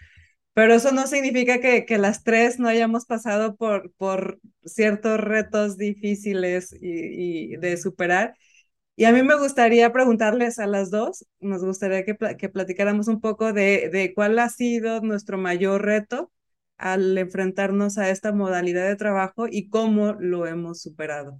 [0.52, 5.76] pero eso no significa que, que las tres no hayamos pasado por, por ciertos retos
[5.76, 8.34] difíciles y, y de superar
[8.96, 13.20] y a mí me gustaría preguntarles a las dos, nos gustaría que, que platicáramos un
[13.20, 16.32] poco de, de cuál ha sido nuestro mayor reto
[16.78, 21.38] al enfrentarnos a esta modalidad de trabajo y cómo lo hemos superado.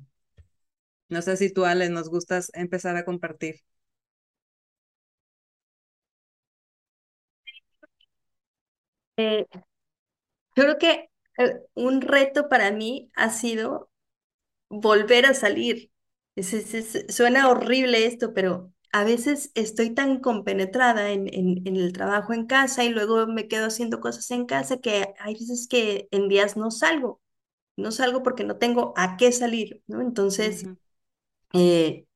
[1.09, 3.57] No sé si tú, Ale, nos gustas empezar a compartir.
[9.17, 9.47] Eh,
[10.57, 13.90] yo creo que eh, un reto para mí ha sido
[14.71, 15.90] volver a salir
[16.42, 22.85] suena horrible esto, pero a veces estoy tan compenetrada en, en, el trabajo en casa
[22.85, 26.70] y luego me quedo haciendo cosas en casa que hay veces que en días no
[26.70, 27.20] salgo,
[27.77, 30.01] no salgo porque no tengo a qué salir, ¿no?
[30.01, 30.64] Entonces,
[31.55, 32.07] eh,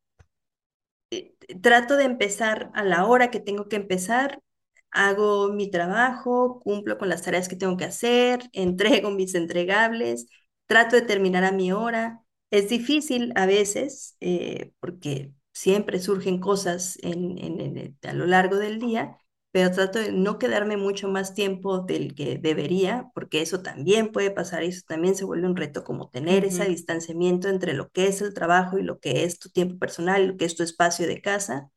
[1.10, 4.42] eh, trato de empezar a la hora que tengo que empezar,
[4.90, 10.26] hago mi trabajo, cumplo con las tareas que tengo que hacer, entrego mis entregables,
[10.66, 16.98] trato de terminar a mi hora es difícil a veces eh, porque siempre surgen cosas
[17.02, 19.16] en, a lo largo del día,
[19.50, 24.30] pero trato de no quedarme mucho más tiempo del que debería, porque eso también puede
[24.30, 28.06] pasar y eso también se vuelve un reto, como tener ese distanciamiento entre lo que
[28.08, 31.06] es el trabajo y lo que es tu tiempo personal, lo que es tu espacio
[31.06, 31.70] de casa.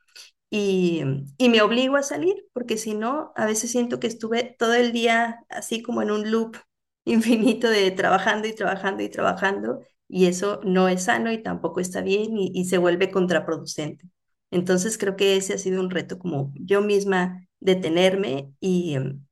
[0.50, 1.04] Y,
[1.38, 4.92] y me obligo a salir, porque si no, a veces siento que estuve todo el
[4.92, 6.58] día así como en un loop
[7.06, 9.82] infinito de trabajando y trabajando y trabajando
[10.12, 14.10] y eso no es sano y tampoco está bien y, se vuelve contraproducente.
[14.52, 19.26] Entonces creo que ese ha sido un reto como yo misma detenerme y, em,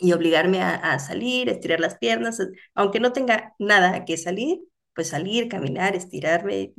[0.00, 2.38] y obligarme a, salir, estirar las piernas,
[2.74, 4.60] aunque no tenga nada que salir,
[4.94, 6.74] pues salir, caminar, estirarme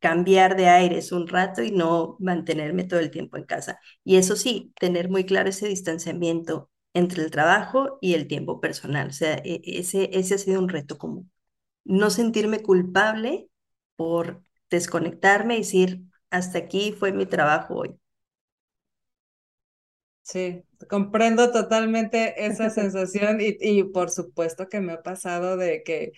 [0.00, 3.80] cambiar de aires un rato y no mantenerme todo el tiempo en casa.
[4.04, 9.08] Y eso sí, tener muy claro ese distanciamiento entre el trabajo y el tiempo personal.
[9.08, 11.30] O sea, e, ese, ese ha sido un reto común
[11.84, 13.48] no sentirme culpable
[13.96, 17.98] por desconectarme y decir, hasta aquí fue mi trabajo hoy.
[20.22, 26.12] Sí, comprendo totalmente esa sensación y, y por supuesto que me ha pasado de que,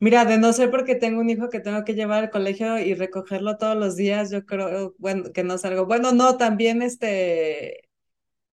[0.00, 2.94] mira, de no ser porque tengo un hijo que tengo que llevar al colegio y
[2.94, 5.86] recogerlo todos los días, yo creo, bueno, que no salgo.
[5.86, 7.82] Bueno, no, también este,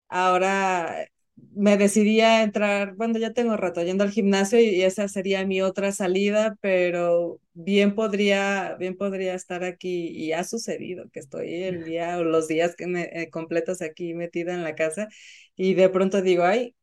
[0.09, 1.07] ahora
[1.53, 5.61] me decidí a entrar, bueno, ya tengo rato yendo al gimnasio y esa sería mi
[5.61, 11.83] otra salida, pero bien podría, bien podría estar aquí y ha sucedido que estoy el
[11.85, 15.07] día o los días que me eh, completos aquí metida en la casa
[15.55, 16.75] y de pronto digo, ay,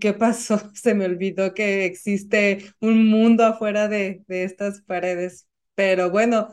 [0.00, 0.58] ¿qué pasó?
[0.74, 6.48] Se me olvidó que existe un mundo afuera de, de estas paredes, pero bueno.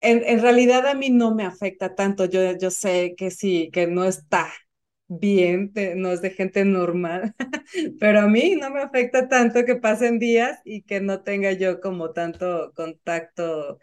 [0.00, 3.86] En, en realidad a mí no me afecta tanto, yo, yo sé que sí, que
[3.86, 4.48] no está
[5.08, 7.34] bien, no es de gente normal,
[8.00, 11.80] pero a mí no me afecta tanto que pasen días y que no tenga yo
[11.80, 13.78] como tanto contacto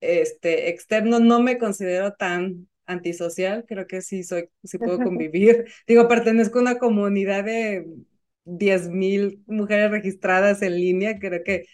[0.00, 1.20] este, externo.
[1.20, 5.66] No me considero tan antisocial, creo que sí soy, sí puedo convivir.
[5.86, 7.86] Digo, pertenezco a una comunidad de
[8.44, 11.66] 10 mil mujeres registradas en línea, creo que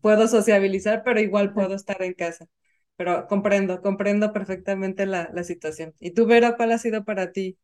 [0.00, 2.46] puedo sociabilizar, pero igual puedo estar en casa.
[2.96, 5.94] pero comprendo, comprendo perfectamente la, la situación.
[6.00, 7.58] ¿Y tú, Vera, cuál ha sido para ti?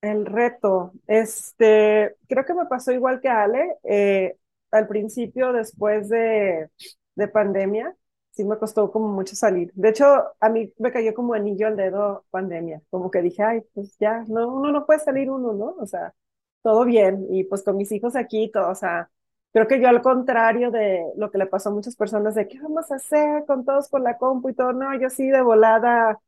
[0.00, 4.36] El reto, este, creo que me pasó igual que Ale, eh,
[4.70, 6.70] al principio, después de,
[7.16, 7.96] de pandemia,
[8.30, 9.72] sí me costó como mucho salir.
[9.74, 10.06] De hecho,
[10.38, 14.24] a mí me cayó como anillo al dedo pandemia, como que dije, ay, pues ya,
[14.28, 15.74] no, uno no puede salir uno, ¿no?
[15.80, 16.14] O sea,
[16.62, 19.10] todo bien, y pues con mis hijos aquí, todo, o sea,
[19.52, 22.60] creo que yo al contrario de lo que le pasó a muchas personas de qué
[22.60, 26.20] vamos a hacer con todos con la compu y todo, no, yo sí de volada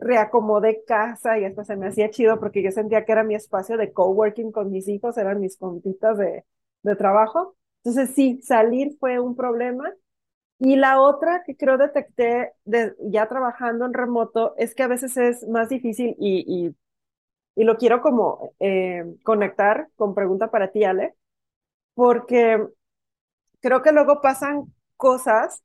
[0.00, 3.76] reacomodé casa y hasta se me hacía chido porque yo sentía que era mi espacio
[3.76, 6.44] de coworking con mis hijos, eran mis contitas de,
[6.82, 7.56] de trabajo.
[7.84, 9.92] Entonces sí, salir fue un problema.
[10.58, 15.16] Y la otra que creo detecté de, ya trabajando en remoto es que a veces
[15.16, 16.76] es más difícil y, y,
[17.56, 21.14] y lo quiero como eh, conectar con pregunta para ti, Ale,
[21.94, 22.58] porque
[23.60, 25.62] creo que luego pasan cosas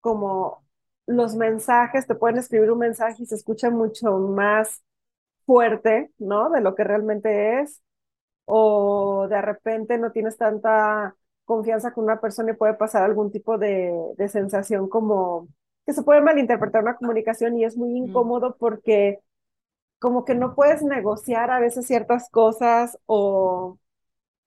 [0.00, 0.61] como
[1.06, 4.82] los mensajes, te pueden escribir un mensaje y se escucha mucho más
[5.46, 6.50] fuerte, ¿no?
[6.50, 7.82] De lo que realmente es,
[8.46, 13.58] o de repente no tienes tanta confianza con una persona y puede pasar algún tipo
[13.58, 15.48] de, de sensación como
[15.86, 19.20] que se puede malinterpretar una comunicación y es muy incómodo porque
[19.98, 23.78] como que no puedes negociar a veces ciertas cosas o,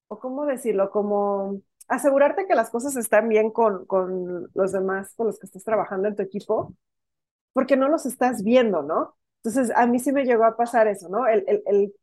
[0.07, 5.27] o cómo decirlo, como asegurarte que las cosas están bien con, con los demás, con
[5.27, 6.73] los que estás trabajando en tu equipo,
[7.53, 9.15] porque no los estás viendo, ¿no?
[9.43, 11.27] Entonces, a mí sí me llegó a pasar eso, ¿no?
[11.27, 11.93] El, el,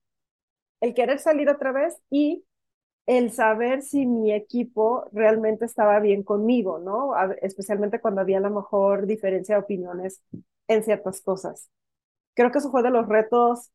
[0.81, 2.45] el, querer salir otra vez y
[3.07, 7.13] el saber si mi equipo realmente estaba bien conmigo, ¿no?
[7.43, 10.23] especialmente cuando había a lo mejor diferencia de opiniones
[10.69, 11.69] en ciertas cosas.
[12.35, 13.71] Creo que eso fue de los retos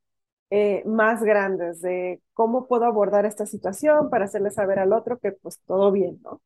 [0.49, 5.31] eh, más grandes de cómo puedo abordar esta situación para hacerle saber al otro que
[5.33, 6.41] pues todo bien, ¿no?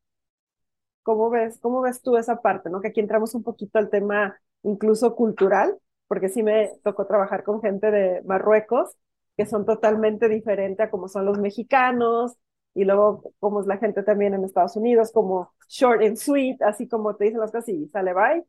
[1.04, 2.82] ¿Cómo ves, cómo ves tú esa parte, ¿no?
[2.82, 7.62] Que aquí entramos un poquito al tema incluso cultural, porque sí me tocó trabajar con
[7.62, 8.96] gente de Marruecos
[9.38, 12.36] que son totalmente diferentes a como son los mexicanos,
[12.74, 16.88] y luego como es la gente también en Estados Unidos, como short and sweet, así
[16.88, 18.46] como te dicen las cosas y sale bye.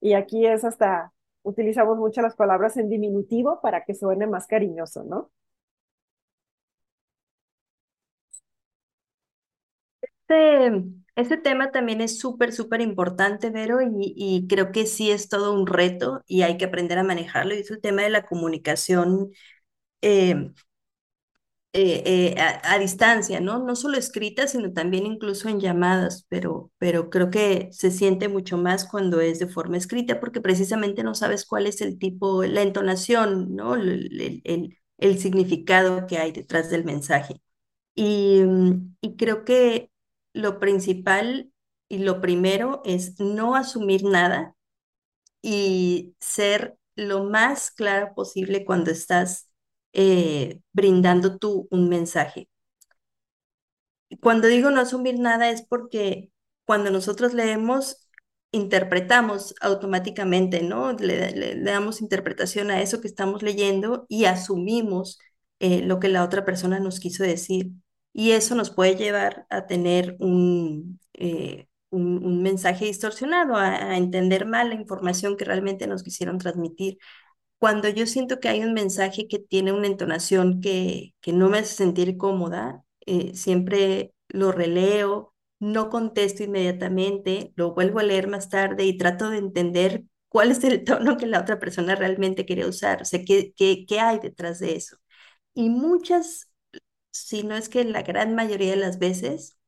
[0.00, 5.04] Y aquí es hasta utilizamos mucho las palabras en diminutivo para que suene más cariñoso,
[5.04, 5.30] ¿no?
[10.00, 10.84] Este,
[11.16, 15.66] este tema también es súper, súper importante, Vero, y, creo que sí es todo un
[15.66, 17.54] reto y hay que aprender a manejarlo.
[17.54, 19.30] Y es el tema de la comunicación
[20.02, 20.52] eh,
[21.74, 23.58] eh, eh, a, distancia, ¿no?
[23.64, 28.58] No solo escrita, sino también incluso en llamadas, pero, pero creo que se siente mucho
[28.58, 32.62] más cuando es de forma escrita, porque precisamente no sabes cuál es el tipo, la
[32.62, 33.74] entonación, ¿no?
[33.76, 37.40] El, el, el significado que hay detrás del mensaje.
[37.94, 39.90] Y, mm, y creo que
[40.34, 41.52] lo principal
[41.88, 44.56] y lo primero es no asumir nada
[45.42, 49.48] y ser lo más claro posible cuando estás
[49.92, 52.48] eh, brindando tú un mensaje.
[54.20, 56.30] Cuando digo no asumir nada es porque
[56.64, 58.08] cuando nosotros leemos,
[58.52, 60.92] interpretamos automáticamente, ¿no?
[60.92, 65.18] Le, damos interpretación a eso que estamos leyendo y asumimos
[65.60, 67.72] eh, lo que la otra persona nos quiso decir.
[68.12, 74.70] Y eso nos puede llevar a tener un, eh, un, mensaje distorsionado, a, entender mal
[74.70, 76.98] la información que realmente nos quisieron transmitir
[77.62, 81.58] cuando yo siento que hay un mensaje que tiene una entonación que, que no me
[81.58, 88.48] hace sentir cómoda, eh, siempre lo releo, no contesto inmediatamente, lo vuelvo a leer más
[88.48, 92.66] tarde y trato de entender cuál es el tono que la otra persona realmente quiere
[92.66, 94.96] usar, o sea, qué, qué, qué hay detrás de eso.
[95.54, 96.50] Y muchas,
[97.12, 99.58] si no es que la gran mayoría de las veces,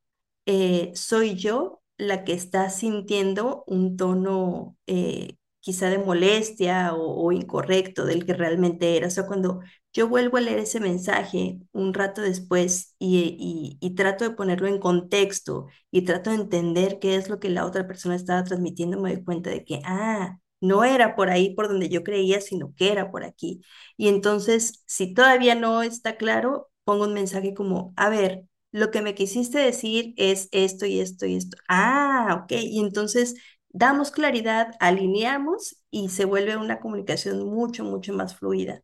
[0.47, 8.05] eh, soy yo la que está sintiendo un tono eh, quizá de molestia o, incorrecto
[8.05, 9.07] del que realmente era.
[9.09, 9.61] O sea, cuando
[9.95, 14.79] yo vuelvo a leer ese mensaje un rato después y, y, trato de ponerlo en
[14.79, 19.15] contexto y trato de entender qué es lo que la otra persona estaba transmitiendo, me
[19.15, 22.93] doy cuenta de que, ah, no era por ahí por donde yo creía, sino que
[22.93, 23.63] era por aquí.
[23.97, 29.03] Y entonces, si todavía no está claro, pongo un mensaje como, a ver, lo que
[29.03, 31.57] me quisiste decir es esto y esto y esto.
[31.69, 32.53] Ah, ok.
[32.53, 33.35] Y entonces
[33.75, 38.83] damos claridad, alineamos y se vuelve una comunicación mucho, mucho más fluida.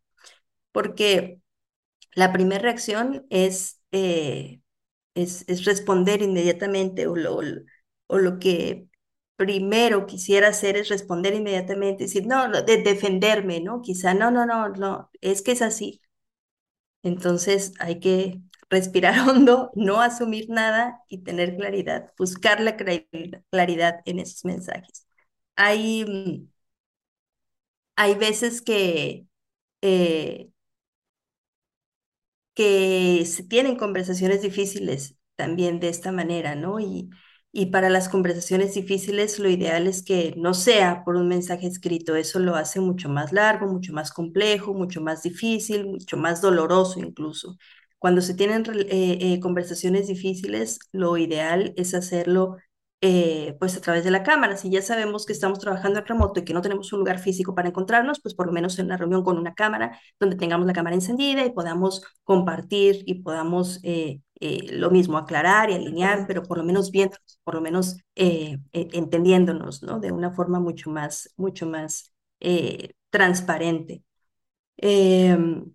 [0.73, 1.41] Porque
[2.15, 4.63] la primera reacción es, eh,
[5.15, 7.41] es, es, responder inmediatamente o lo,
[8.09, 8.89] o lo que
[9.37, 13.83] primero quisiera hacer es responder inmediatamente, decir, no, de defenderme, ¿no?
[13.83, 16.03] Quizá, no, no, no, no, es que es así.
[17.03, 18.41] Entonces hay que
[18.71, 25.07] respirar hondo, no asumir nada y tener claridad, buscar la claridad en esos mensajes.
[25.57, 26.49] Hay, mm,
[27.97, 29.27] hay veces que,
[29.83, 30.51] eh,
[32.55, 36.81] que se tienen conversaciones difíciles también de esta manera, ¿no?
[36.81, 37.11] Y,
[37.53, 42.15] y para las conversaciones difíciles lo ideal es que no sea por un mensaje escrito,
[42.17, 47.01] eso lo hace mucho más largo, mucho más complejo, mucho más difícil, mucho más doloroso
[47.01, 47.57] incluso.
[48.01, 52.57] Cuando se tienen eh, eh, conversaciones difíciles, lo ideal es hacerlo
[53.03, 54.57] eh, pues a través de la cámara.
[54.59, 57.55] Si ya sabemos que estamos trabajando en remoto y que no tenemos un lugar físico
[57.55, 60.75] para encontrarnos, pues por lo menos en una reunión con una cámara donde tengamos la
[60.75, 66.43] cámara encendida y podamos compartir y podamos eh, eh, lo mismo aclarar y alinear, pero
[66.43, 69.99] por lo menos viendo, por lo menos entendiéndonos, ¿no?
[69.99, 72.13] De una forma mucho más, mucho más
[73.11, 74.03] transparente.
[74.77, 75.73] Em,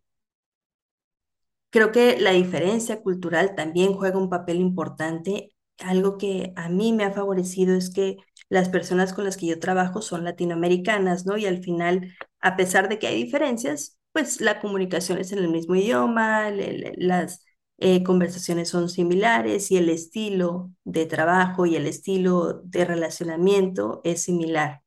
[1.76, 5.49] creo que la diferencia cultural también juega un papel importante
[5.80, 8.15] algo que a mí me ha favorecido es que
[8.47, 11.38] las personas con las que yo trabajo son latinoamericanas, ¿no?
[11.38, 15.49] Y al final, a pesar de que hay diferencias, pues la comunicación es en el
[15.49, 17.43] mismo idioma, las
[17.78, 24.21] eh, conversaciones son similares y el estilo de trabajo y el estilo de relacionamiento es
[24.21, 24.82] similar.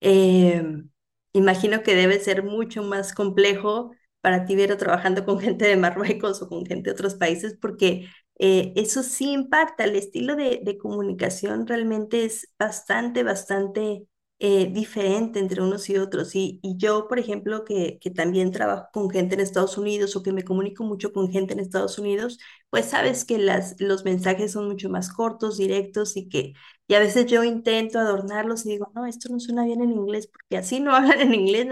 [0.00, 0.90] Em,
[1.32, 3.92] imagino que debe ser mucho más complejo
[4.24, 8.08] para ti ver trabajando con gente de Marruecos o con gente de otros países porque
[8.38, 14.06] eh, eso sí impacta, el estilo de, comunicación realmente es bastante, bastante
[14.38, 16.34] eh, diferente entre unos y otros.
[16.34, 20.22] Y, y yo, por ejemplo, que, que, también trabajo con gente en Estados Unidos o
[20.22, 22.38] que me comunico mucho con gente en Estados Unidos,
[22.70, 26.54] pues sabes que las, los mensajes son mucho más cortos, directos y que
[26.86, 30.26] y a veces yo intento adornarlos y digo, no, esto no suena bien en inglés
[30.26, 31.66] porque así no hablan en inglés.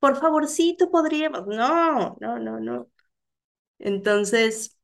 [0.00, 1.46] Por favorcito podríamos.
[1.46, 2.88] No, no, no, no.
[3.78, 4.78] Entonces,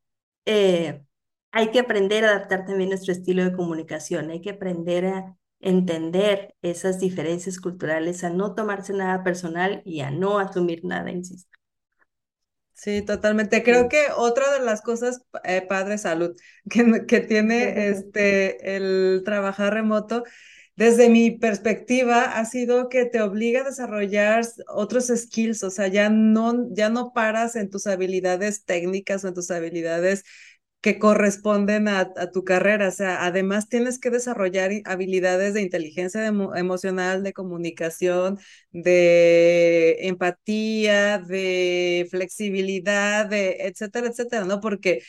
[0.47, 1.05] eh,
[1.53, 6.55] hay que aprender a adaptar también nuestro estilo de comunicación, hay que aprender a entender
[6.63, 11.59] esas diferencias culturales, a no tomarse nada personal y a no asumir nada, insisto.
[12.73, 13.63] Sí, totalmente.
[13.63, 16.37] Creo que otra de las cosas, eh, padre salud,
[16.71, 20.25] que, que tiene este el trabajar remoto,
[20.77, 26.09] desde mi perspectiva, ha sido que te obliga a desarrollar otros skills, o sea, ya
[26.11, 30.25] no, ya no paras en tus habilidades técnicas o en tus habilidades
[30.85, 32.89] que corresponden a, tu carrera.
[32.89, 38.39] O sea, además tienes que desarrollar habilidades de inteligencia emocional, de comunicación,
[38.71, 44.61] de empatía, de flexibilidad, de etcétera, etcétera, ¿no?
[44.61, 45.03] Porque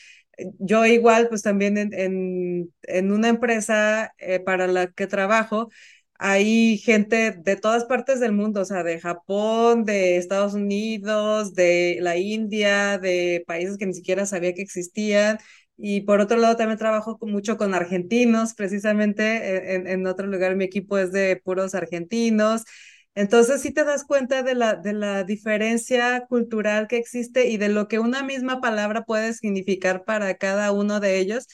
[0.59, 5.69] yo igual, pues también en, en, una empresa eh, para la que trabajo,
[6.17, 11.97] hay gente de todas partes del mundo, o sea, de Japón, de Estados Unidos, de
[12.01, 15.39] la India, de países que ni siquiera sabía que existían.
[15.77, 19.23] Y por otro lado, también trabajo mucho con argentinos, precisamente
[19.73, 22.63] e, en, en, otro lugar mi equipo es de puros argentinos.
[23.15, 27.69] Entonces sí te das cuenta de la, de la diferencia cultural que existe y de
[27.69, 31.47] lo que una misma palabra puede significar para cada uno de ellos.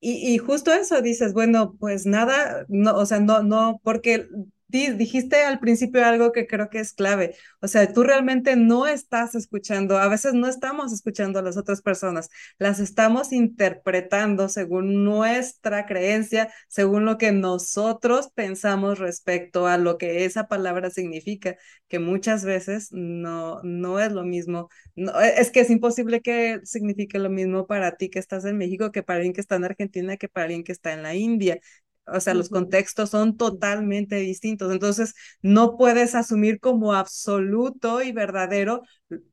[0.00, 4.28] Y, y justo eso dices, bueno, pues nada, no, o sea, no, no, porque
[4.70, 7.34] dijiste al principio algo que creo que es clave.
[7.60, 11.82] O sea, tú realmente no estás escuchando, a veces no estamos escuchando a las otras
[11.82, 19.98] personas, las estamos interpretando según nuestra creencia, según lo que nosotros pensamos respecto a lo
[19.98, 21.56] que esa palabra significa,
[21.88, 24.68] que muchas veces no, no es lo mismo.
[24.94, 28.58] No, e, es que es imposible que signifique lo mismo para ti que estás en
[28.58, 31.14] México que para alguien que está en Argentina, que para alguien que está en la
[31.14, 31.60] India
[32.06, 34.72] o sea, los contextos son totalmente distintos.
[34.72, 38.82] Entonces, no puedes asumir como absoluto y verdadero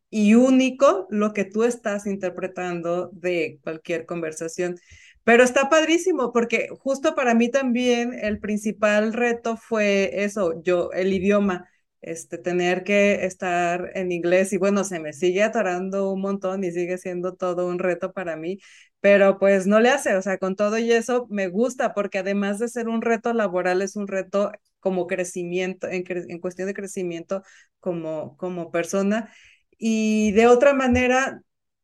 [0.09, 4.77] y único lo que tú estás interpretando de cualquier conversación.
[5.23, 11.13] Pero está padrísimo porque justo para mí también el principal reto fue eso, yo, el
[11.13, 11.67] idioma
[12.01, 16.71] este, tener que estar en inglés y bueno, se me sigue atorando un montón y
[16.71, 18.59] sigue siendo todo un reto para mí,
[18.99, 22.59] pero pues no le hace, o sea, con todo y eso me gusta porque además
[22.59, 27.43] de ser un reto laboral es un reto como crecimiento, en, en cuestión de crecimiento
[27.79, 29.31] como, como persona.
[29.77, 31.41] Y de otra manera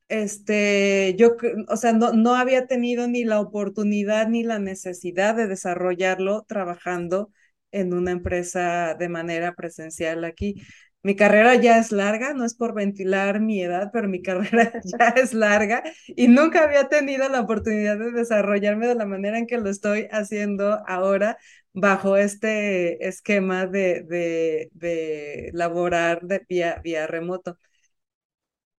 [0.09, 1.35] este, yo,
[1.69, 7.31] o sea, no, no había tenido ni la oportunidad ni la necesidad de desarrollarlo trabajando
[7.73, 10.61] en una empresa de manera presencial aquí.
[11.03, 15.09] Mi carrera ya es larga, no es por ventilar mi edad, pero mi carrera ya
[15.17, 19.57] es larga y nunca había tenido la oportunidad de desarrollarme de la manera en que
[19.57, 21.37] lo estoy haciendo ahora
[21.73, 27.57] bajo este esquema de, de, de laborar de vía, vía remoto.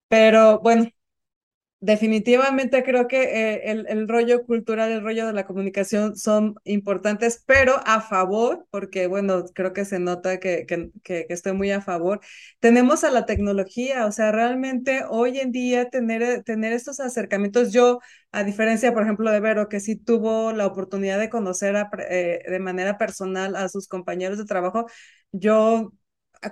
[0.08, 0.88] Pero bueno,
[1.84, 3.24] definitivamente creo que
[3.62, 9.08] eh, el, rollo cultural, el rollo de la comunicación son importantes, pero a favor, porque
[9.08, 12.22] bueno, creo que se nota que, que, estoy muy a favor,
[12.62, 18.00] tenemos a la tecnología, o sea, realmente hoy en día tener, tener estos acercamientos, yo,
[18.32, 22.44] a diferencia, por ejemplo, de Vero, que sí tuvo la oportunidad de conocer a, eh,
[22.48, 24.86] de manera personal a sus compañeros de trabajo,
[25.34, 25.92] yo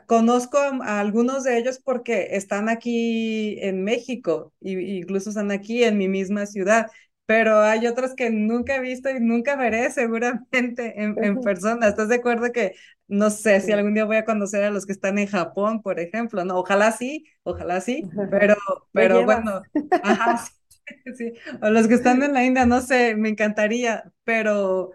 [0.06, 5.98] conozco a, algunos de ellos porque están aquí en México y incluso están aquí en
[5.98, 6.88] mi misma ciudad,
[7.26, 11.88] pero hay otros que nunca he visto y nunca veré seguramente en, en persona.
[11.88, 12.76] ¿Estás de acuerdo que
[13.08, 16.00] no sé si algún día voy a conocer a los que están en Japón, por
[16.00, 16.46] ejemplo?
[16.46, 18.56] No, ojalá sí, ojalá sí, pero,
[18.94, 19.62] pero bueno,
[20.02, 20.46] ajá,
[21.18, 24.92] sí, o los que están en la India, no sé, me encantaría, pero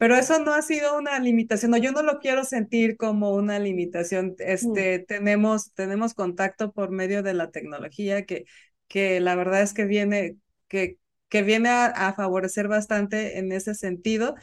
[0.00, 3.58] pero eso no ha sido una limitación, no, yo no lo quiero sentir como una
[3.58, 4.34] limitación.
[4.38, 8.46] Este, tenemos, tenemos contacto por medio de la tecnología que,
[8.88, 10.38] que la verdad es que viene,
[10.68, 10.96] que,
[11.28, 14.36] que viene a, favorecer bastante en ese sentido.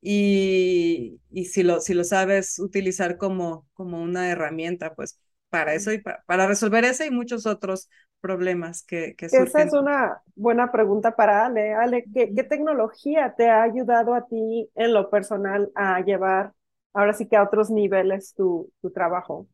[0.00, 5.18] Y, y si, lo, si lo sabes utilizar como, como una herramienta, pues
[5.52, 7.90] para eso y para resolver ese y muchos otros
[8.22, 9.46] problemas que, que surgen.
[9.46, 11.74] Esa es una buena pregunta para Ale.
[11.74, 16.54] Ale, ¿qué, ¿qué, tecnología te ha ayudado a ti en lo personal a llevar
[16.94, 19.46] ahora sí que a otros niveles tu, tu trabajo?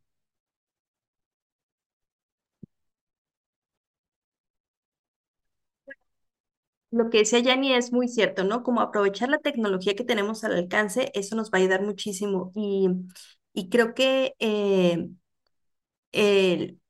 [6.90, 8.62] Lo que decía Yani es muy cierto, ¿no?
[8.62, 12.52] Como aprovechar la tecnología que tenemos al alcance, eso nos va a ayudar muchísimo.
[12.54, 12.88] Y,
[13.52, 15.08] y creo que eh,
[16.12, 16.80] el,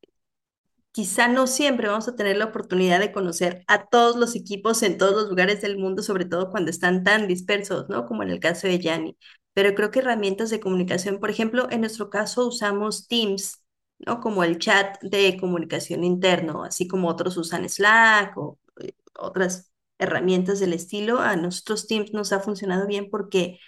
[0.93, 4.99] quizá no siempre vamos a tener la oportunidad de conocer a todos los equipos en
[4.99, 8.07] todos los lugares del mundo, sobre todo cuando están tan dispersos, ¿no?
[8.07, 9.16] Como en el caso de Yanni.
[9.55, 13.62] Pero creo que herramientas de comunicación, por ejemplo, en nuestro caso usamos Teams,
[13.99, 14.21] ¿no?
[14.21, 20.61] Como el chat de comunicación interno, así como otros usan Slack o eh, otras herramientas
[20.61, 21.21] del estilo.
[21.21, 23.59] A nosotros Teams nos ha funcionado bien porque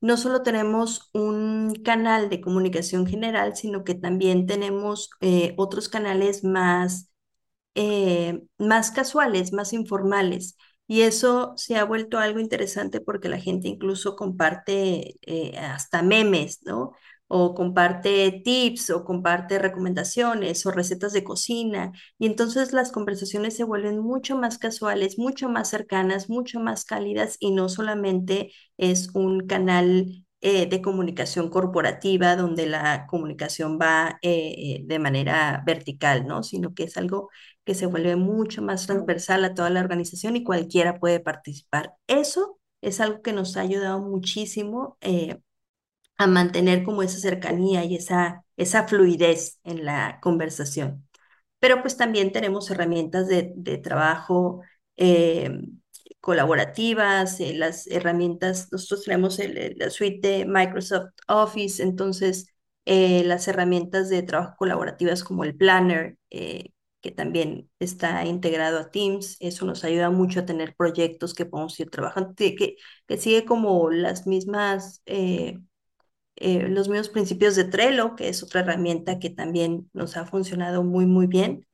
[0.00, 6.44] no solo tenemos un canal de comunicación general, sino que también tenemos eh, otros canales
[6.44, 7.10] más,
[7.74, 10.56] eh, más casuales, más informales.
[10.86, 16.60] Y eso se ha vuelto algo interesante porque la gente incluso comparte eh, hasta memes,
[16.64, 16.92] ¿no?
[17.32, 21.92] O comparte tips o comparte recomendaciones o recetas de cocina.
[22.18, 27.36] Y entonces las conversaciones se vuelven mucho más casuales, mucho más cercanas, mucho más cálidas
[27.40, 34.82] y no solamente es un canal eh, de comunicación corporativa donde la comunicación va eh,
[34.84, 36.42] de manera vertical, ¿no?
[36.42, 37.28] Sino que es algo
[37.64, 41.94] que se vuelve mucho más transversal a toda la organización y cualquiera puede participar.
[42.06, 45.38] Eso es algo que nos ha ayudado muchísimo eh,
[46.20, 51.08] a mantener como esa cercanía y esa, esa fluidez en la conversación.
[51.60, 54.62] Pero pues también tenemos herramientas de, de trabajo
[54.96, 55.50] eh,
[56.20, 62.48] colaborativas, eh, las herramientas, nosotros tenemos el, la suite de Microsoft Office, entonces
[62.84, 66.16] eh, las herramientas de trabajo colaborativas como el Planner,
[67.00, 71.78] que también está integrado a Teams, eso nos ayuda mucho a tener proyectos que podemos
[71.80, 75.58] ir trabajando, que, que sigue como las mismas eh,
[76.40, 81.06] los mismos principios de Trello, que es otra herramienta que también nos ha funcionado muy,
[81.06, 81.66] muy bien.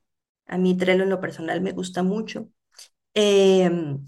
[0.47, 2.49] A mí Trello en lo personal me gusta mucho.
[3.15, 4.07] Em,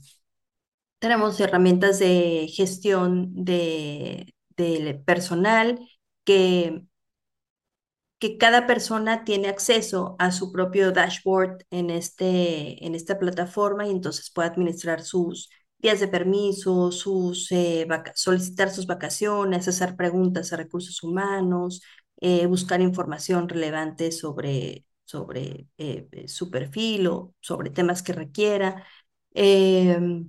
[0.99, 4.35] tenemos herramientas de gestión de,
[5.07, 5.79] personal
[6.25, 6.83] que,
[8.19, 13.91] que cada persona tiene acceso a su propio dashboard en, este, en esta plataforma y
[13.91, 16.91] entonces puede administrar sus días de permiso,
[17.51, 21.83] eh, solicitar sus vacaciones, hacer preguntas a recursos humanos,
[22.21, 28.85] eh, buscar información relevante sobre, sobre eh, su perfil o sobre temas que requiera.
[29.35, 30.29] Em,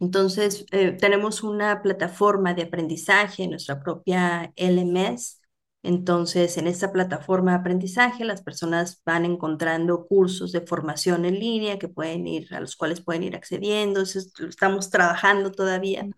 [0.00, 0.66] entonces,
[1.00, 5.38] tenemos una plataforma de aprendizaje, nuestra propia LMS,
[5.84, 11.78] entonces, en esta plataforma de aprendizaje, las personas van encontrando cursos de formación en línea
[11.78, 14.00] que pueden ir, a los cuales pueden ir accediendo.
[14.00, 16.08] Eso estamos trabajando todavía,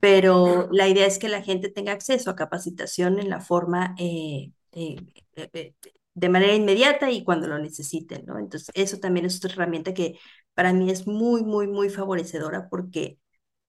[0.00, 4.52] pero la idea es que la gente tenga acceso a capacitación en la forma eh,
[4.72, 4.96] eh,
[5.36, 5.74] eh,
[6.14, 8.38] de manera inmediata y cuando lo necesiten, ¿no?
[8.38, 10.18] Entonces, eso también es otra herramienta que
[10.54, 13.18] para mí es muy, muy, muy favorecedora porque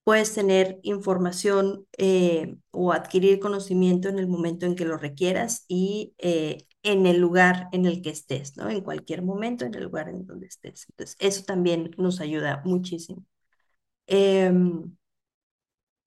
[0.06, 6.14] puedes tener información eh, o adquirir conocimiento en el momento en que lo requieras y
[6.18, 8.70] eh, en el lugar en el que estés, ¿no?
[8.70, 10.86] En cualquier momento, en el lugar en donde estés.
[10.90, 13.24] Entonces, eso también nos ayuda muchísimo.
[14.06, 14.96] Em,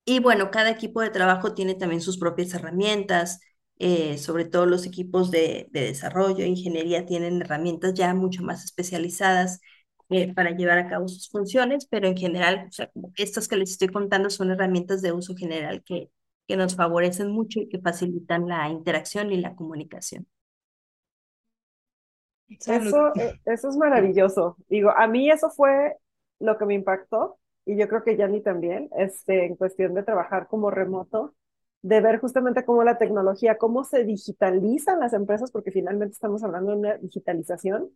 [0.05, 3.39] y bueno, cada equipo de trabajo tiene también sus propias herramientas,
[3.77, 9.59] eh, sobre todo los equipos de, de desarrollo, ingeniería, tienen herramientas ya mucho más especializadas
[10.09, 13.71] eh, para llevar a cabo sus funciones, pero en general, o sea, estas que les
[13.71, 16.09] estoy contando son herramientas de uso general que,
[16.47, 20.27] que nos favorecen mucho y que facilitan la interacción y la comunicación.
[22.49, 24.57] Eso, eh, eso es maravilloso.
[24.67, 25.97] Digo, a mí eso fue
[26.39, 30.47] lo que me impactó y yo creo que Yanni también, este, en cuestión de trabajar
[30.47, 31.35] como remoto,
[31.81, 36.71] de ver justamente cómo la tecnología, cómo se digitalizan las empresas, porque finalmente estamos hablando
[36.71, 37.89] de una digitalización,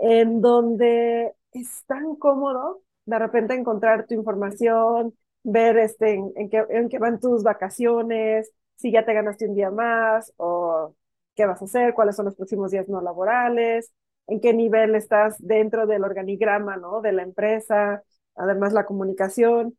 [0.00, 6.64] en donde es tan cómodo de repente encontrar tu información, ver este, en, en, qué,
[6.70, 10.94] en qué van tus vacaciones, si ya te ganaste un día más o
[11.34, 13.92] qué vas a hacer, cuáles son los próximos días no laborales,
[14.26, 17.00] en qué nivel estás dentro del organigrama, ¿no?
[17.00, 18.02] De la empresa,
[18.36, 19.76] además la comunicación.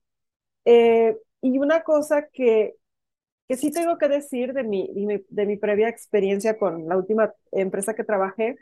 [0.65, 2.75] Eh, y una cosa que,
[3.47, 4.89] que sí tengo que decir de mi,
[5.29, 8.57] de mi, previa experiencia con la última empresa que trabajé,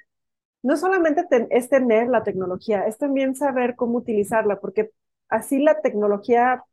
[0.61, 4.91] no solamente es tener la tecnología, es también saber cómo utilizarla, porque
[5.29, 6.63] así la tecnología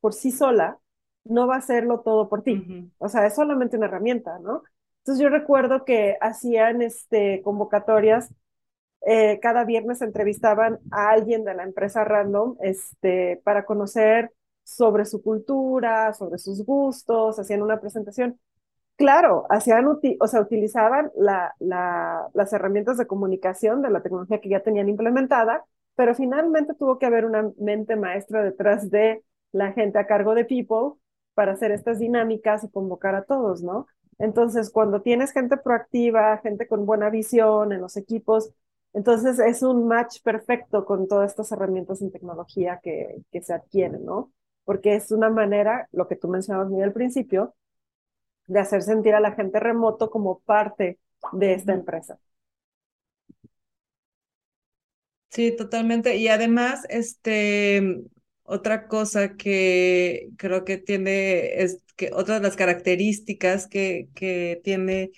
[0.00, 0.78] por sí sola
[1.24, 2.90] no va a hacerlo todo por ti.
[2.98, 4.62] O sea, es solamente una herramienta, ¿no?
[4.98, 8.32] Entonces yo recuerdo que hacían este, convocatorias,
[9.06, 14.32] eh, cada viernes entrevistaban a alguien de la empresa random este, para conocer
[14.62, 18.40] sobre su cultura, sobre sus gustos, hacían una presentación.
[18.96, 24.48] Claro, hacían, o sea, utilizaban la, la, las herramientas de comunicación de la tecnología que
[24.48, 25.64] ya tenían implementada,
[25.96, 30.44] pero finalmente tuvo que haber una mente maestra detrás de la gente a cargo de
[30.44, 31.00] People
[31.34, 33.86] para hacer estas dinámicas y convocar a todos, ¿no?
[34.18, 38.52] Entonces, cuando tienes gente proactiva, gente con buena visión en los equipos,
[38.92, 44.04] entonces es un match perfecto con todas estas herramientas en tecnología que, que se adquieren,
[44.04, 44.30] ¿no?
[44.64, 47.54] Porque es una manera, lo que tú mencionabas muy al principio,
[48.46, 50.98] de hacer sentir a la gente remoto como parte
[51.32, 52.18] de esta empresa.
[55.30, 56.16] Sí, totalmente.
[56.16, 58.02] Y además, este,
[58.44, 65.10] otra cosa que creo que tiene, es que otra de las características que, que tiene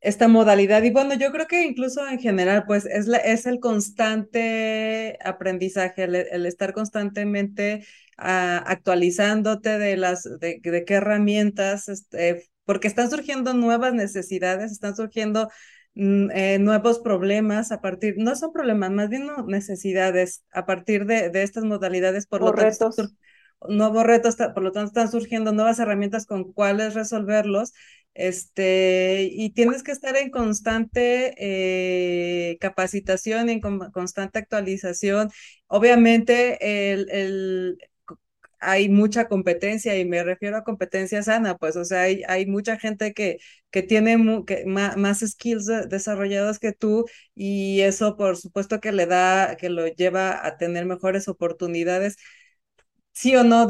[0.00, 3.60] esta modalidad, y bueno, yo creo que incluso en general, pues es, la, es el
[3.60, 7.86] constante aprendizaje, el, estar constantemente
[8.18, 14.94] ah, actualizándote de las, de, de qué herramientas, este, porque están surgiendo nuevas necesidades, están
[14.94, 15.48] surgiendo
[16.00, 21.28] Mm, eh, nuevos problemas a partir, no son problemas, más bien necesidades a partir de,
[21.30, 22.90] de estas modalidades, por lo tanto,
[23.68, 27.72] nuevos retos, por lo tanto están surgiendo nuevas herramientas con cuáles resolverlos,
[28.14, 35.30] este, y tienes que estar en constante eh, capacitación, en constante actualización.
[35.66, 37.78] Obviamente, el, el,
[38.60, 42.78] hay mucha competencia y me refiero a competencia sana, pues, o sea, hay, hay mucha
[42.78, 43.38] gente que,
[43.70, 47.04] que tiene que, más, skills desarrollados que tú
[47.34, 52.16] y eso por supuesto que le da, que lo lleva a tener mejores oportunidades.
[53.12, 53.66] Sí o no,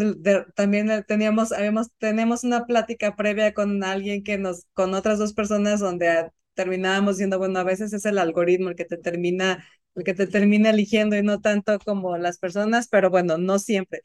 [0.55, 5.81] también teníamos, habíamos, tenemos una plática previa con alguien que nos, con otras dos personas
[5.81, 9.65] donde terminábamos diciendo, bueno, a veces es el algoritmo el que te termina
[9.95, 14.03] el que te termina eligiendo y no tanto como las personas, pero bueno, no siempre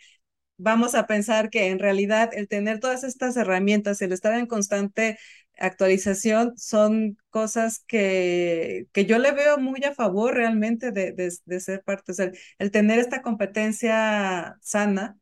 [0.57, 5.17] vamos a pensar que en realidad el tener todas estas herramientas, el estar en constante
[5.57, 11.83] actualización, son cosas que, que yo le veo muy a favor realmente de, de, ser
[11.83, 12.11] parte.
[12.11, 15.17] O sea, el, tener esta competencia sana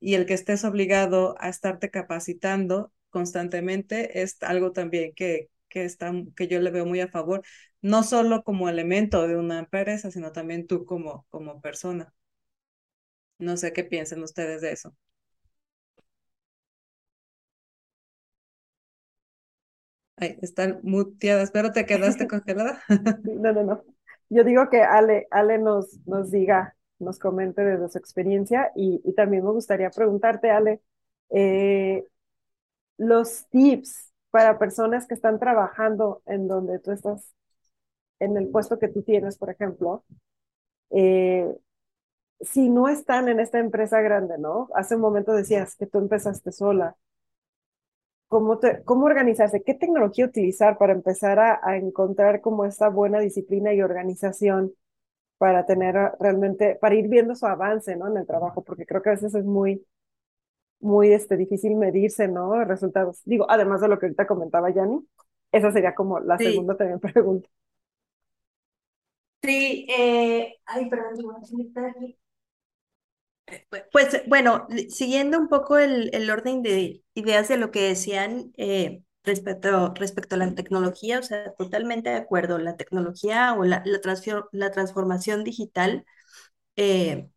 [0.00, 6.12] y el que estés obligado a estarte capacitando constantemente es algo también que, que, está,
[6.36, 7.42] que yo le veo muy a favor,
[7.82, 12.12] no solo como elemento de una empresa, sino también tú como, como persona.
[13.38, 14.94] No sé qué piensan ustedes de eso.
[20.16, 22.80] Ay, están muteadas, pero te quedaste congelada.
[23.22, 23.84] No, no, no.
[24.30, 29.44] Yo digo que Ale, Ale nos, nos diga, nos comente desde su experiencia y, también
[29.44, 30.80] me gustaría preguntarte, Ale,
[31.30, 32.04] eh,
[32.96, 37.32] los tips para personas que están trabajando en donde tú estás,
[38.20, 40.04] en el puesto que tú tienes, por ejemplo,
[40.90, 41.54] eh,
[42.40, 44.68] si no están en esta empresa grande, ¿no?
[44.74, 46.96] Hace un momento decías que tú empezaste sola.
[48.28, 49.62] ¿Cómo, te, cómo organizarse?
[49.62, 54.72] ¿Qué tecnología utilizar para empezar a, a encontrar como esta buena disciplina y organización
[55.38, 58.08] para tener realmente, para ir viendo su avance, ¿no?
[58.08, 59.86] En el trabajo, porque creo que a veces es muy,
[60.80, 62.64] muy este, difícil medirse, ¿no?
[62.64, 63.20] Resultados.
[63.24, 65.06] Digo, además de lo que ahorita comentaba Yanni,
[65.52, 67.48] esa sería como la segunda también pregunta.
[69.42, 71.16] Sí, eh, ay, perdón,
[73.92, 79.02] pues bueno, siguiendo un poco el, el orden de ideas de lo que decían eh,
[79.24, 84.00] respecto, respecto a la tecnología, o sea, totalmente de acuerdo, la tecnología o la, la,
[84.52, 86.04] la transformación digital
[86.76, 87.28] eh,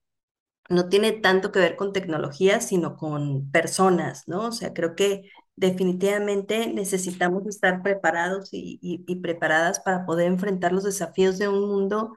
[0.69, 4.47] no tiene tanto que ver con tecnología, sino con personas, ¿no?
[4.47, 10.83] O sea, creo que definitivamente necesitamos estar preparados y, y preparadas para poder enfrentar los
[10.85, 12.15] desafíos de un mundo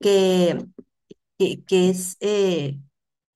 [0.00, 0.66] que,
[1.38, 2.78] que, que es eh,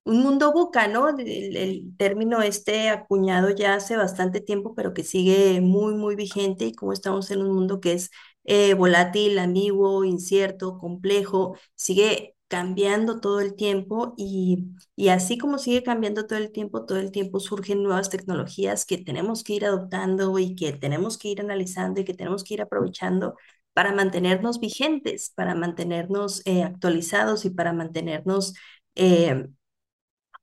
[0.05, 1.09] un mundo buca, ¿no?
[1.19, 6.75] El, término este acuñado ya hace bastante tiempo, pero que sigue muy, muy vigente y
[6.75, 8.11] como estamos en un mundo que es
[8.45, 15.83] eh, volátil, ambiguo, incierto, complejo, sigue cambiando todo el tiempo y, y así como sigue
[15.83, 20.39] cambiando todo el tiempo, todo el tiempo surgen nuevas tecnologías que tenemos que ir adoptando
[20.39, 23.35] y que tenemos que ir analizando y que tenemos que ir aprovechando
[23.73, 28.55] para mantenernos vigentes, para mantenernos eh, actualizados y para mantenernos,
[28.95, 29.49] eh,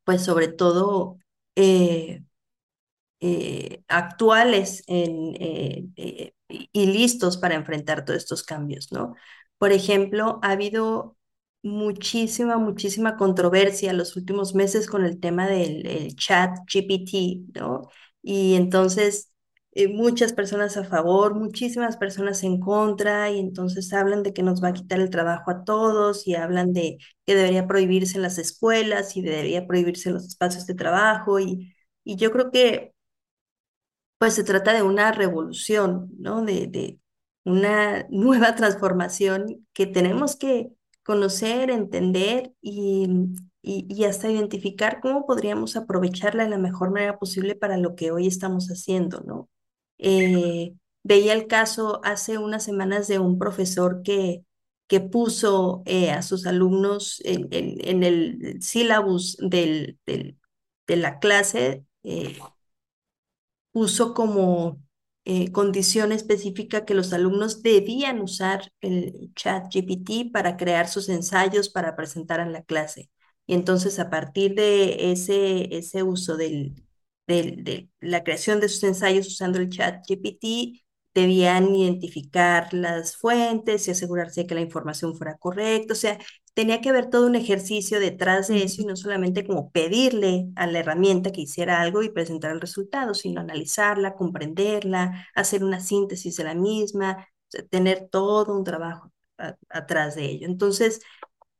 [0.04, 1.18] pues sobre todo,
[1.56, 2.24] eh,
[3.20, 9.16] eh, actuales eh, y listos para enfrentar todos estos cambios, ¿no?
[9.58, 11.18] Por ejemplo, ha habido
[11.64, 17.90] muchísima, muchísima controversia los últimos meses con el tema del el chat GPT, ¿no?
[18.24, 19.31] Y entonces
[19.74, 24.64] eh, muchas personas a favor, muchísimas personas en contra, y entonces hablan de que nos
[24.64, 28.38] va a quitar el trabajo a todos y hablan de que debería prohibirse en las
[28.38, 31.40] escuelas y debería prohibirse los espacios de trabajo.
[31.40, 32.94] Y, y yo creo que
[34.18, 36.44] pues se trata de una revolución, ¿no?
[36.44, 37.00] De, de
[37.44, 40.72] una nueva transformación que tenemos que
[41.04, 43.08] conocer, entender y,
[43.62, 48.12] y, y hasta identificar cómo podríamos aprovecharla de la mejor manera posible para lo que
[48.12, 49.50] hoy estamos haciendo, ¿no?
[50.02, 50.74] Eh,
[51.04, 54.44] veía el caso hace unas semanas de un profesor que,
[54.88, 60.38] que puso eh, a sus alumnos en, en, el sílabus del, del,
[60.88, 61.86] de la clase.
[62.04, 62.38] Eh,
[63.72, 64.82] puso como
[65.54, 71.96] condición específica que los alumnos debían usar el chat GPT para crear sus ensayos para
[71.96, 73.10] presentar en la clase.
[73.46, 76.76] Y entonces a partir de ese, ese uso del,
[77.32, 80.82] de la creación de sus ensayos usando el chat GPT,
[81.14, 85.94] debían identificar las fuentes y asegurarse de que la información fuera correcta.
[85.94, 86.18] O sea,
[86.54, 90.68] tenía que haber todo un ejercicio detrás de eso y no solamente como pedirle a
[90.68, 96.36] la herramienta que hiciera algo y presentar el resultado, sino analizarla, comprenderla, hacer una síntesis
[96.38, 100.48] de la misma, o sea, tener todo un trabajo a, atrás de ello.
[100.48, 101.02] Entonces,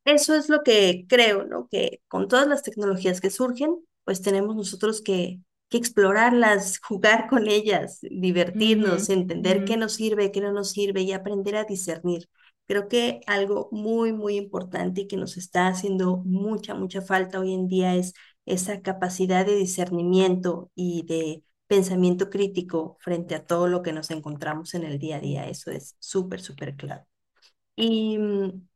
[0.04, 1.68] eso es lo que creo, ¿no?
[1.68, 5.40] Que con todas las tecnologías que surgen, pues tenemos nosotros que,
[5.72, 11.12] que explorarlas, jugar con ellas, divertirnos, entender qué nos sirve, qué no nos sirve y
[11.12, 12.28] aprender a discernir.
[12.68, 17.54] Creo que algo muy, muy importante y que nos está haciendo mucha, mucha falta hoy
[17.54, 18.14] en día es
[18.46, 24.74] esa capacidad de discernimiento y de pensamiento crítico frente a todo lo que nos encontramos
[24.74, 25.48] en el día a día.
[25.48, 27.06] Eso es súper, súper claro.
[27.76, 28.68] Y mm,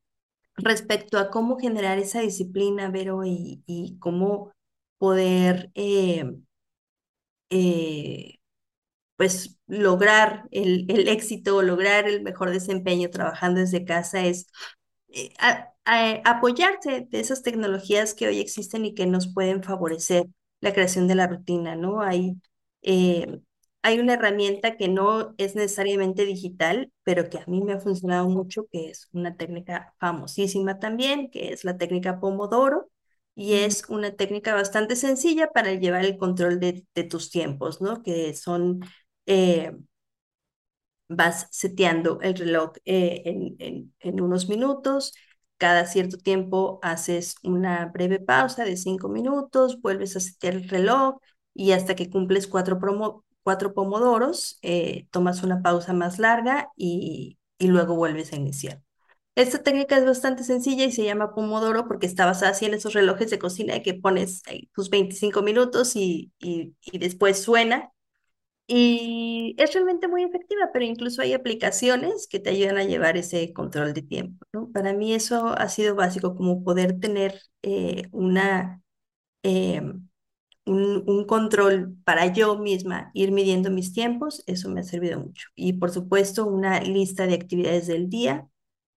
[0.56, 4.52] respecto a cómo generar esa disciplina, Vero, y, y cómo
[4.98, 6.24] poder, eh,
[7.50, 8.36] eh,
[9.16, 14.48] pues, lograr el, el éxito o lograr el mejor desempeño trabajando desde casa es
[15.10, 15.32] eh,
[16.24, 20.26] apoyarse de esas tecnologías que hoy existen y que nos pueden favorecer
[20.60, 22.00] la creación de la rutina, ¿no?
[22.02, 22.34] Hay,
[22.82, 23.40] eh,
[23.82, 28.28] hay una herramienta que no es necesariamente digital, pero que a mí me ha funcionado
[28.28, 32.90] mucho, que es una técnica famosísima también, que es la técnica Pomodoro,
[33.36, 38.02] y es una técnica bastante sencilla para llevar el control de, de tus tiempos, ¿no?
[38.04, 38.80] Que son...
[39.26, 39.72] eh,
[41.08, 45.12] vas seteando el reloj eh, en, en, en unos minutos.
[45.58, 51.16] Cada cierto tiempo haces una breve pausa de cinco minutos, vuelves a setear el reloj
[51.54, 57.38] y hasta que cumples cuatro, promo, cuatro pomodoros, eh, tomas una pausa más larga y,
[57.58, 58.82] y luego vuelves a iniciar.
[59.36, 62.94] Esta técnica es bastante sencilla y se llama Pomodoro porque está basada así en esos
[62.94, 67.92] relojes de cocina que pones ahí tus 25 minutos y, y, después suena
[68.66, 73.52] y es realmente muy efectiva, pero incluso hay aplicaciones que te ayudan a llevar ese
[73.52, 74.46] control de tiempo.
[74.72, 78.82] Para mí eso ha sido básico, como poder tener eh, una,
[79.42, 79.82] eh,
[80.66, 85.48] un control para yo misma, ir midiendo mis tiempos, eso me ha servido mucho.
[85.54, 88.48] Y por supuesto, una lista de actividades del día,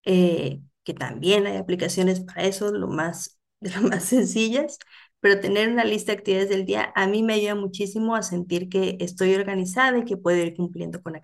[0.06, 4.78] eh, que también hay aplicaciones para eso, lo más, de lo más sencillas,
[5.20, 8.70] pero tener una lista de actividades del día a mí me ayuda muchísimo a sentir
[8.70, 11.16] que estoy organizada y que puedo ir cumpliendo con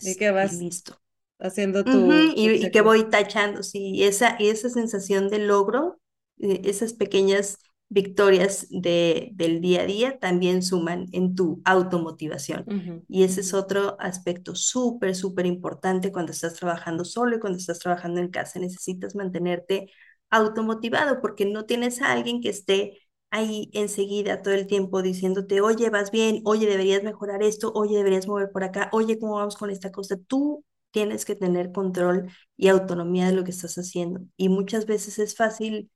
[0.00, 1.00] Y actividades que y vas listo.
[1.40, 6.00] haciendo tu, y, y que voy tachando, sí, y esa, y esa sensación de logro,
[6.38, 7.58] eh, esas pequeñas
[7.92, 12.66] victorias de, del día a día también suman en tu automotivación.
[12.66, 17.58] Ujú, Y ese es otro aspecto súper, súper importante cuando estás trabajando solo y cuando
[17.58, 18.58] estás trabajando en casa.
[18.58, 19.90] Necesitas mantenerte
[20.30, 22.98] automotivado porque no tienes a alguien que esté
[23.30, 28.26] ahí enseguida todo el tiempo diciéndote, oye, vas bien, oye, deberías mejorar esto, oye, deberías
[28.28, 30.16] mover por acá, oye, ¿cómo vamos con esta cosa?
[30.26, 34.20] Tú tienes que tener control y autonomía de lo que estás haciendo.
[34.36, 35.90] Y muchas veces es fácil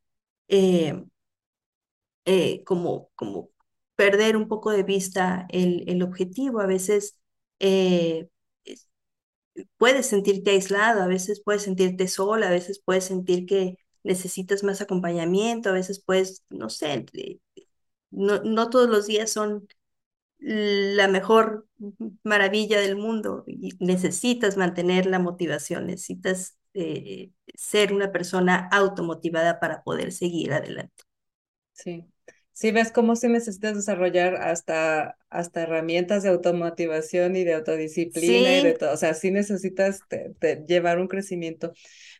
[0.48, 1.04] eh,
[2.26, 3.50] eh, como, como
[3.96, 6.60] perder un poco de vista el, el objetivo.
[6.60, 7.18] A veces
[7.60, 8.28] eh,
[9.78, 14.80] puedes sentirte aislado, a veces puedes sentirte sola, a veces puedes sentir que necesitas más
[14.80, 17.06] acompañamiento, a veces puedes, no sé,
[18.10, 19.68] no, no todos los días son
[20.40, 21.66] la mejor
[22.24, 29.82] maravilla del mundo y necesitas mantener la motivación, necesitas eh, ser una persona automotivada para
[29.84, 31.04] poder seguir adelante.
[31.72, 32.06] Sí.
[32.56, 38.64] Sí, ves cómo sí necesitas desarrollar hasta, hasta herramientas de automotivación y de autodisciplina y
[38.64, 38.94] de todo.
[38.94, 40.00] O sea, sí necesitas
[40.66, 41.74] llevar un crecimiento.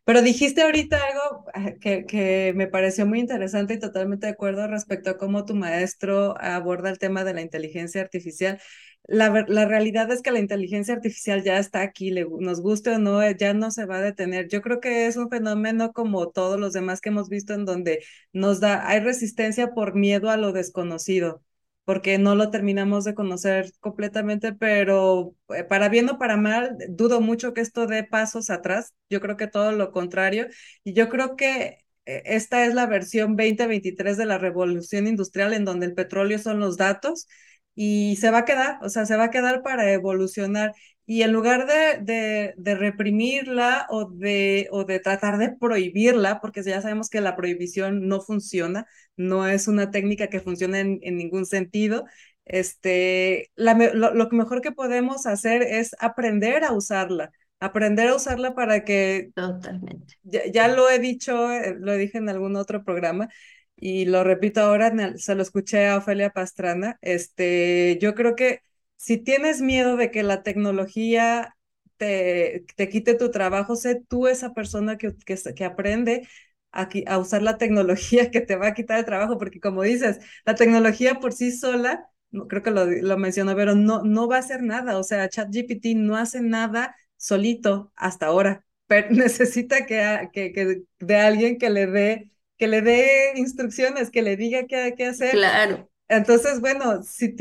[0.05, 4.67] Pero dijiste ahorita algo ah, que, que me pareció muy interesante y totalmente de acuerdo
[4.69, 8.61] respecto a cómo tu maestro aborda el tema de la inteligencia artificial
[9.09, 12.99] la, la, realidad es que la inteligencia artificial ya está aquí, le, nos guste o
[12.99, 14.49] no, ya no se va a detener.
[14.49, 18.05] Yo creo que es un fenómeno como todos los demás que hemos visto en donde
[18.33, 21.43] nos da, hay resistencia por miedo a lo desconocido,
[21.85, 27.21] porque no lo terminamos de conocer completamente, pero eh, para bien o para mal, dudo
[27.21, 28.95] mucho que esto dé pasos atrás.
[29.09, 30.49] Yo creo que todo lo contrario.
[30.85, 35.65] Y yo creo que eh, esta es la versión 2023 de la revolución industrial en
[35.65, 37.29] donde el petróleo son los datos
[37.77, 40.73] y se va a quedar, o sea, se va a quedar para evolucionar.
[41.09, 46.65] Y en lugar de, de, de, reprimirla o de, o de tratar de prohibirla, porque
[46.65, 51.17] ya sabemos que la prohibición no funciona, no es una técnica que funcione en, en
[51.17, 52.07] ningún sentido,
[52.47, 58.55] este, la, lo, lo mejor que podemos hacer es aprender a usarla, aprender a usarla
[58.55, 59.31] para que...
[59.35, 60.15] Totalmente.
[60.23, 63.29] Ya, ya lo he dicho, eh, lo dije en algún otro programa,
[63.77, 68.63] y lo repito ahora, se lo escuché a Ofelia Pastrana, este, yo creo que
[68.97, 71.57] si tienes miedo de que la tecnología
[71.97, 76.29] te, te quite tu trabajo, sé tú esa persona que, que, que aprende
[76.73, 80.21] a, a, usar la tecnología que te va a quitar el trabajo, porque como dices,
[80.45, 82.07] la tecnología por sí sola,
[82.49, 85.95] creo que lo, lo mencionó, pero no, no va a hacer nada, o sea, ChatGPT
[85.97, 91.87] no hace nada solito hasta ahora, pero necesita que, que, que de alguien que le
[91.87, 95.33] dé que le dé instrucciones, que le diga qué hay que hacer.
[95.33, 95.91] Claro.
[96.09, 97.35] Entonces, bueno, si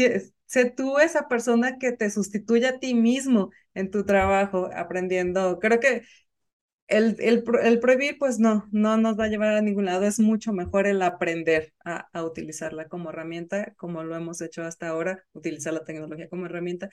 [0.45, 5.59] sé tú esa persona que te sustituye a ti mismo en tu trabajo aprendiendo.
[5.59, 6.03] Creo que
[6.87, 10.05] el, el, el, prohibir, pues no, no nos va a llevar a ningún lado.
[10.05, 14.89] Es mucho mejor el aprender a, a utilizarla como herramienta, como lo hemos hecho hasta
[14.89, 16.89] ahora, utilizar la tecnología como herramienta.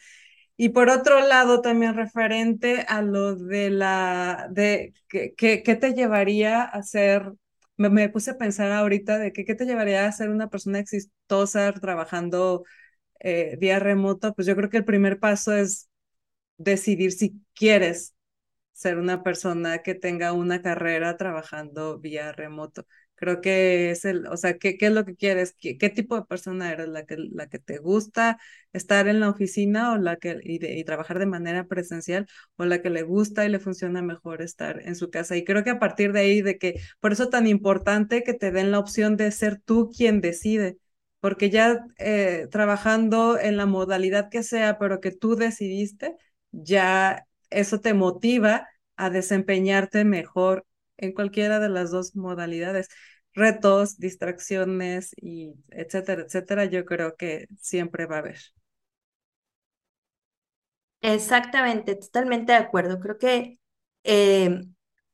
[0.56, 5.94] Y por otro lado, también referente a lo de la, de, ¿qué, qué, qué te
[5.94, 7.32] llevaría a ser
[7.90, 11.72] me, puse a pensar ahorita de que qué te llevaría a ser una persona exitosa
[11.74, 12.64] trabajando
[13.20, 15.90] eh, vía remoto, pues yo creo que el primer paso es
[16.58, 18.14] decidir si quieres
[18.72, 22.86] ser una persona que tenga una carrera trabajando vía remoto.
[23.22, 25.54] Creo que es el, o sea, ¿qué, qué es lo que quieres?
[25.60, 26.88] ¿Qué, ¿Qué, tipo de persona eres?
[26.88, 28.36] ¿La que, ¿La que te gusta
[28.72, 32.64] estar en la oficina o la que, y, de, y trabajar de manera presencial o
[32.64, 35.36] la que le gusta y le funciona mejor estar en su casa?
[35.36, 38.50] Y creo que a partir de ahí, de que, por eso tan importante que te
[38.50, 40.78] den la opción de ser tú quien decide,
[41.20, 46.16] porque ya eh, trabajando en la modalidad que sea, pero que tú decidiste,
[46.50, 50.66] ya eso te motiva a desempeñarte mejor
[50.96, 52.88] en cualquiera de las dos modalidades
[53.34, 58.38] retos, distracciones y etcétera, etcétera, yo creo que siempre va a haber.
[61.00, 63.00] Exactamente, totalmente de acuerdo.
[63.00, 63.58] Creo que
[64.04, 64.62] eh,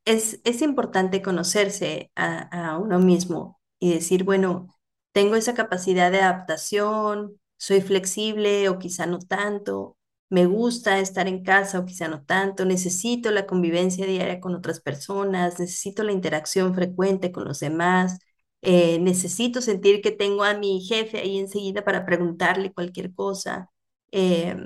[0.06, 4.68] es, es importante conocerse a, a uno mismo y decir, bueno,
[5.12, 9.97] tengo esa capacidad de adaptación, soy flexible o quizá no tanto,
[10.30, 14.80] me gusta estar en casa o quizá no tanto, necesito la convivencia diaria con otras
[14.80, 18.18] personas, necesito la interacción frecuente con los demás,
[18.62, 23.70] eh, necesito sentir que tengo a mi jefe ahí enseguida para preguntarle cualquier cosa.
[24.12, 24.56] Eh,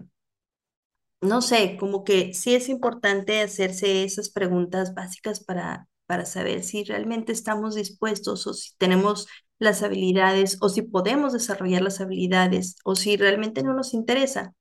[1.21, 6.85] no sé, como que sí es importante hacerse esas preguntas básicas para, para saber si
[6.85, 12.97] realmente estamos dispuestos o si tenemos las habilidades o si podemos desarrollar las habilidades o
[12.97, 14.55] si realmente no nos interesa.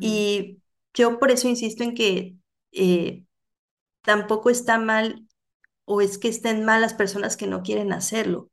[0.00, 0.60] Y
[0.94, 2.36] yo por eso insisto en que
[2.72, 3.24] eh,
[4.02, 5.26] tampoco está mal
[5.84, 8.50] o es que estén mal las personas que no quieren hacerlo.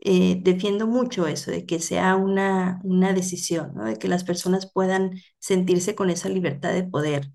[0.00, 3.84] Eh, defiendo mucho eso, de que sea una, una decisión, ¿no?
[3.86, 7.32] de que las personas puedan sentirse con esa libertad de poder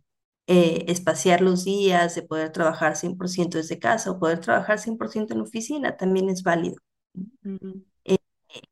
[0.47, 5.41] eh, espaciar los días, de poder trabajar 100% desde casa o poder trabajar 100% en
[5.41, 6.75] oficina, también es válido.
[8.05, 8.17] Eh,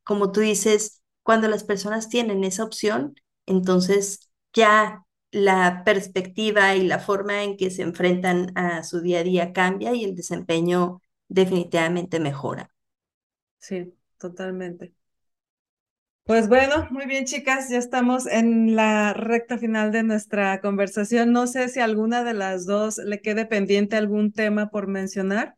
[0.04, 3.16] como tú dices, cuando las personas tienen esa opción,
[3.46, 9.24] entonces ya la perspectiva y la forma en que se enfrentan a su día a
[9.24, 12.72] día cambia y el desempeño definitivamente mejora.
[13.60, 14.94] Sí, totalmente.
[16.24, 21.32] Pues bueno, muy bien chicas, ya estamos en la recta final de nuestra conversación.
[21.34, 25.58] No sé si alguna de las dos le quede pendiente algún tema por mencionar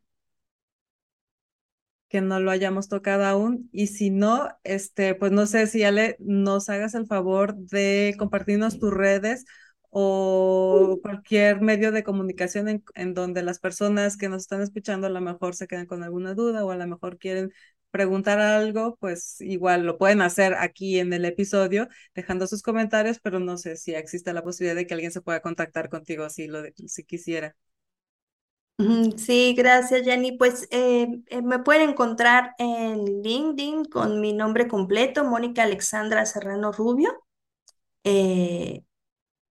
[2.12, 3.70] que no lo hayamos tocado aún.
[3.72, 8.80] Y si no, este, pues no sé si Ale nos hagas el favor de compartirnos
[8.80, 9.46] tus redes
[9.90, 15.10] o cualquier medio de comunicación en, en, donde las personas que nos están escuchando a
[15.10, 17.52] lo mejor se quedan con alguna duda o a lo mejor quieren
[17.92, 23.40] preguntar algo, pues igual lo pueden hacer aquí en el episodio, dejando sus comentarios, pero
[23.40, 26.64] no sé si existe la posibilidad de que alguien se pueda contactar contigo si, lo,
[26.88, 27.56] si quisiera.
[29.18, 30.32] Sí, gracias, Jenny.
[30.38, 36.72] Pues eh, eh, me pueden encontrar en LinkedIn con mi nombre completo, Mónica Alexandra Serrano
[36.72, 37.12] Rubio.
[38.04, 38.84] Eh,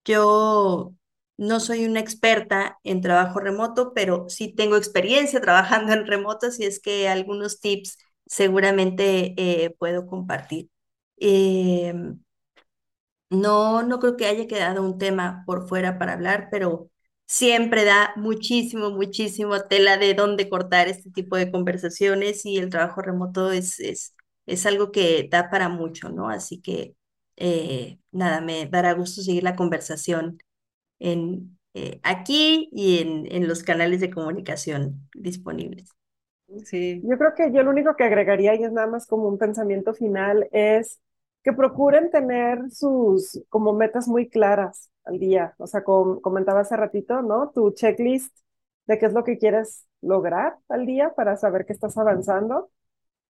[0.05, 0.93] yo
[1.37, 6.65] no soy una experta en trabajo remoto, pero sí tengo experiencia trabajando en remoto, así
[6.65, 7.97] es que algunos tips
[8.27, 10.69] seguramente puedo compartir.
[13.29, 16.89] No, no creo que haya quedado un tema por fuera para hablar, pero
[17.27, 23.01] siempre da muchísimo, muchísimo tela de dónde cortar este tipo de conversaciones y el trabajo
[23.03, 24.15] remoto es, es,
[24.47, 26.29] es algo que da para mucho, ¿no?
[26.29, 26.95] Así que
[27.37, 30.39] eh, nada, me dará gusto seguir la conversación
[30.99, 35.89] en, eh, aquí y en, en los canales de comunicación disponibles.
[36.65, 37.01] Sí.
[37.03, 39.93] Yo creo que yo lo único que agregaría, y es nada más como un pensamiento
[39.93, 41.01] final, es
[41.43, 45.55] que procuren tener sus como metas muy claras al día.
[45.57, 47.51] O sea, como comentaba hace ratito, ¿no?
[47.51, 48.35] Tu checklist
[48.85, 52.69] de qué es lo que quieres lograr al día para saber que estás avanzando.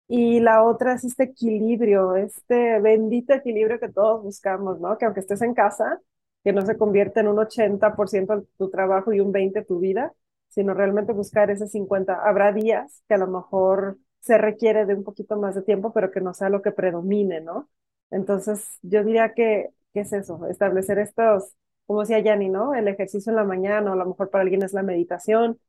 [0.07, 4.97] Y la otra es este equilibrio, este bendito equilibrio que todos buscamos, ¿no?
[4.97, 6.01] Que aunque estés en casa,
[6.43, 10.13] que no se convierta en un 80% tu trabajo y un 20% tu vida,
[10.49, 12.29] sino realmente buscar ese 50%.
[12.29, 16.09] Habrá días que a lo mejor se requiere de un poquito más de tiempo, pero
[16.11, 17.69] que no sea lo que predomine, ¿no?
[18.09, 20.47] Entonces, yo diría que, ¿qué es eso?
[20.47, 21.51] Establecer estos,
[21.87, 22.75] como decía Yanni, ¿no?
[22.75, 25.59] El ejercicio en la mañana, o a lo mejor para alguien es la meditación,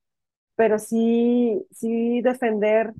[0.56, 2.94] pero sí, sí defender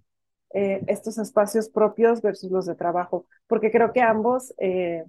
[0.55, 5.05] eh, estos espacios propios versus los de trabajo, porque creo que ambos eh,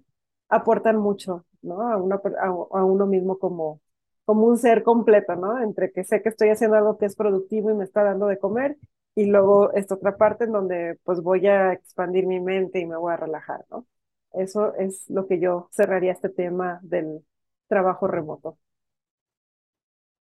[0.49, 1.81] aportan mucho, ¿no?
[1.91, 3.81] A, uno, a, uno mismo como,
[4.25, 5.61] como un ser completo, ¿no?
[5.61, 8.39] Entre que sé que estoy haciendo algo que es productivo y me está dando de
[8.39, 8.77] comer,
[9.15, 12.97] y luego esta otra parte en donde pues voy a expandir mi mente y me
[12.97, 13.85] voy a relajar, ¿no?
[14.33, 17.23] Eso es lo que yo cerraría este tema del
[17.69, 18.57] trabajo remoto.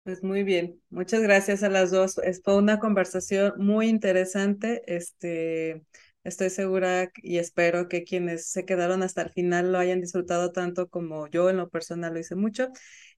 [0.04, 2.18] Pues muy bien, muchas gracias a las dos.
[2.42, 4.82] Fue una conversación muy interesante.
[4.86, 5.84] Este,
[6.24, 10.88] estoy segura y espero que quienes se quedaron hasta el final lo hayan disfrutado tanto
[10.88, 12.68] como yo en lo personal lo hice mucho.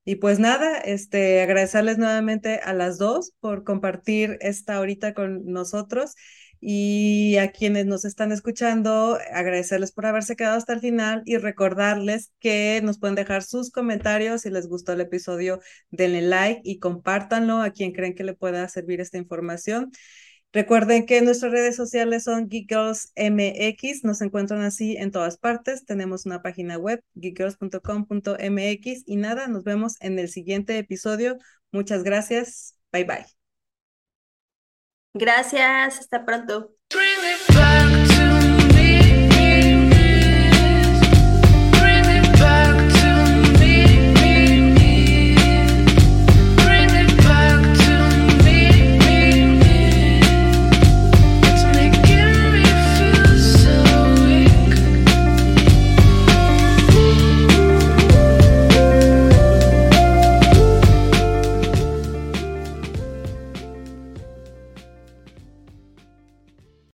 [0.04, 6.14] Y pues nada, este, agradecerles nuevamente a las dos por compartir esta horita con nosotros
[6.60, 12.32] y a quienes nos están escuchando, agradecerles por haberse quedado hasta el final y recordarles
[12.38, 17.62] que nos pueden dejar sus comentarios si les gustó el episodio, denle like y compártanlo
[17.62, 19.90] a quien creen que le pueda servir esta información.
[20.52, 22.72] Recuerden que nuestras redes sociales son Geek
[23.14, 25.84] MX, nos encuentran así en todas partes.
[25.84, 31.38] Tenemos una página web, geekgirls.com.mx y nada, nos vemos en el siguiente episodio.
[31.70, 32.74] Muchas gracias.
[32.92, 33.39] Bye bye.
[35.14, 36.70] Gracias, hasta pronto.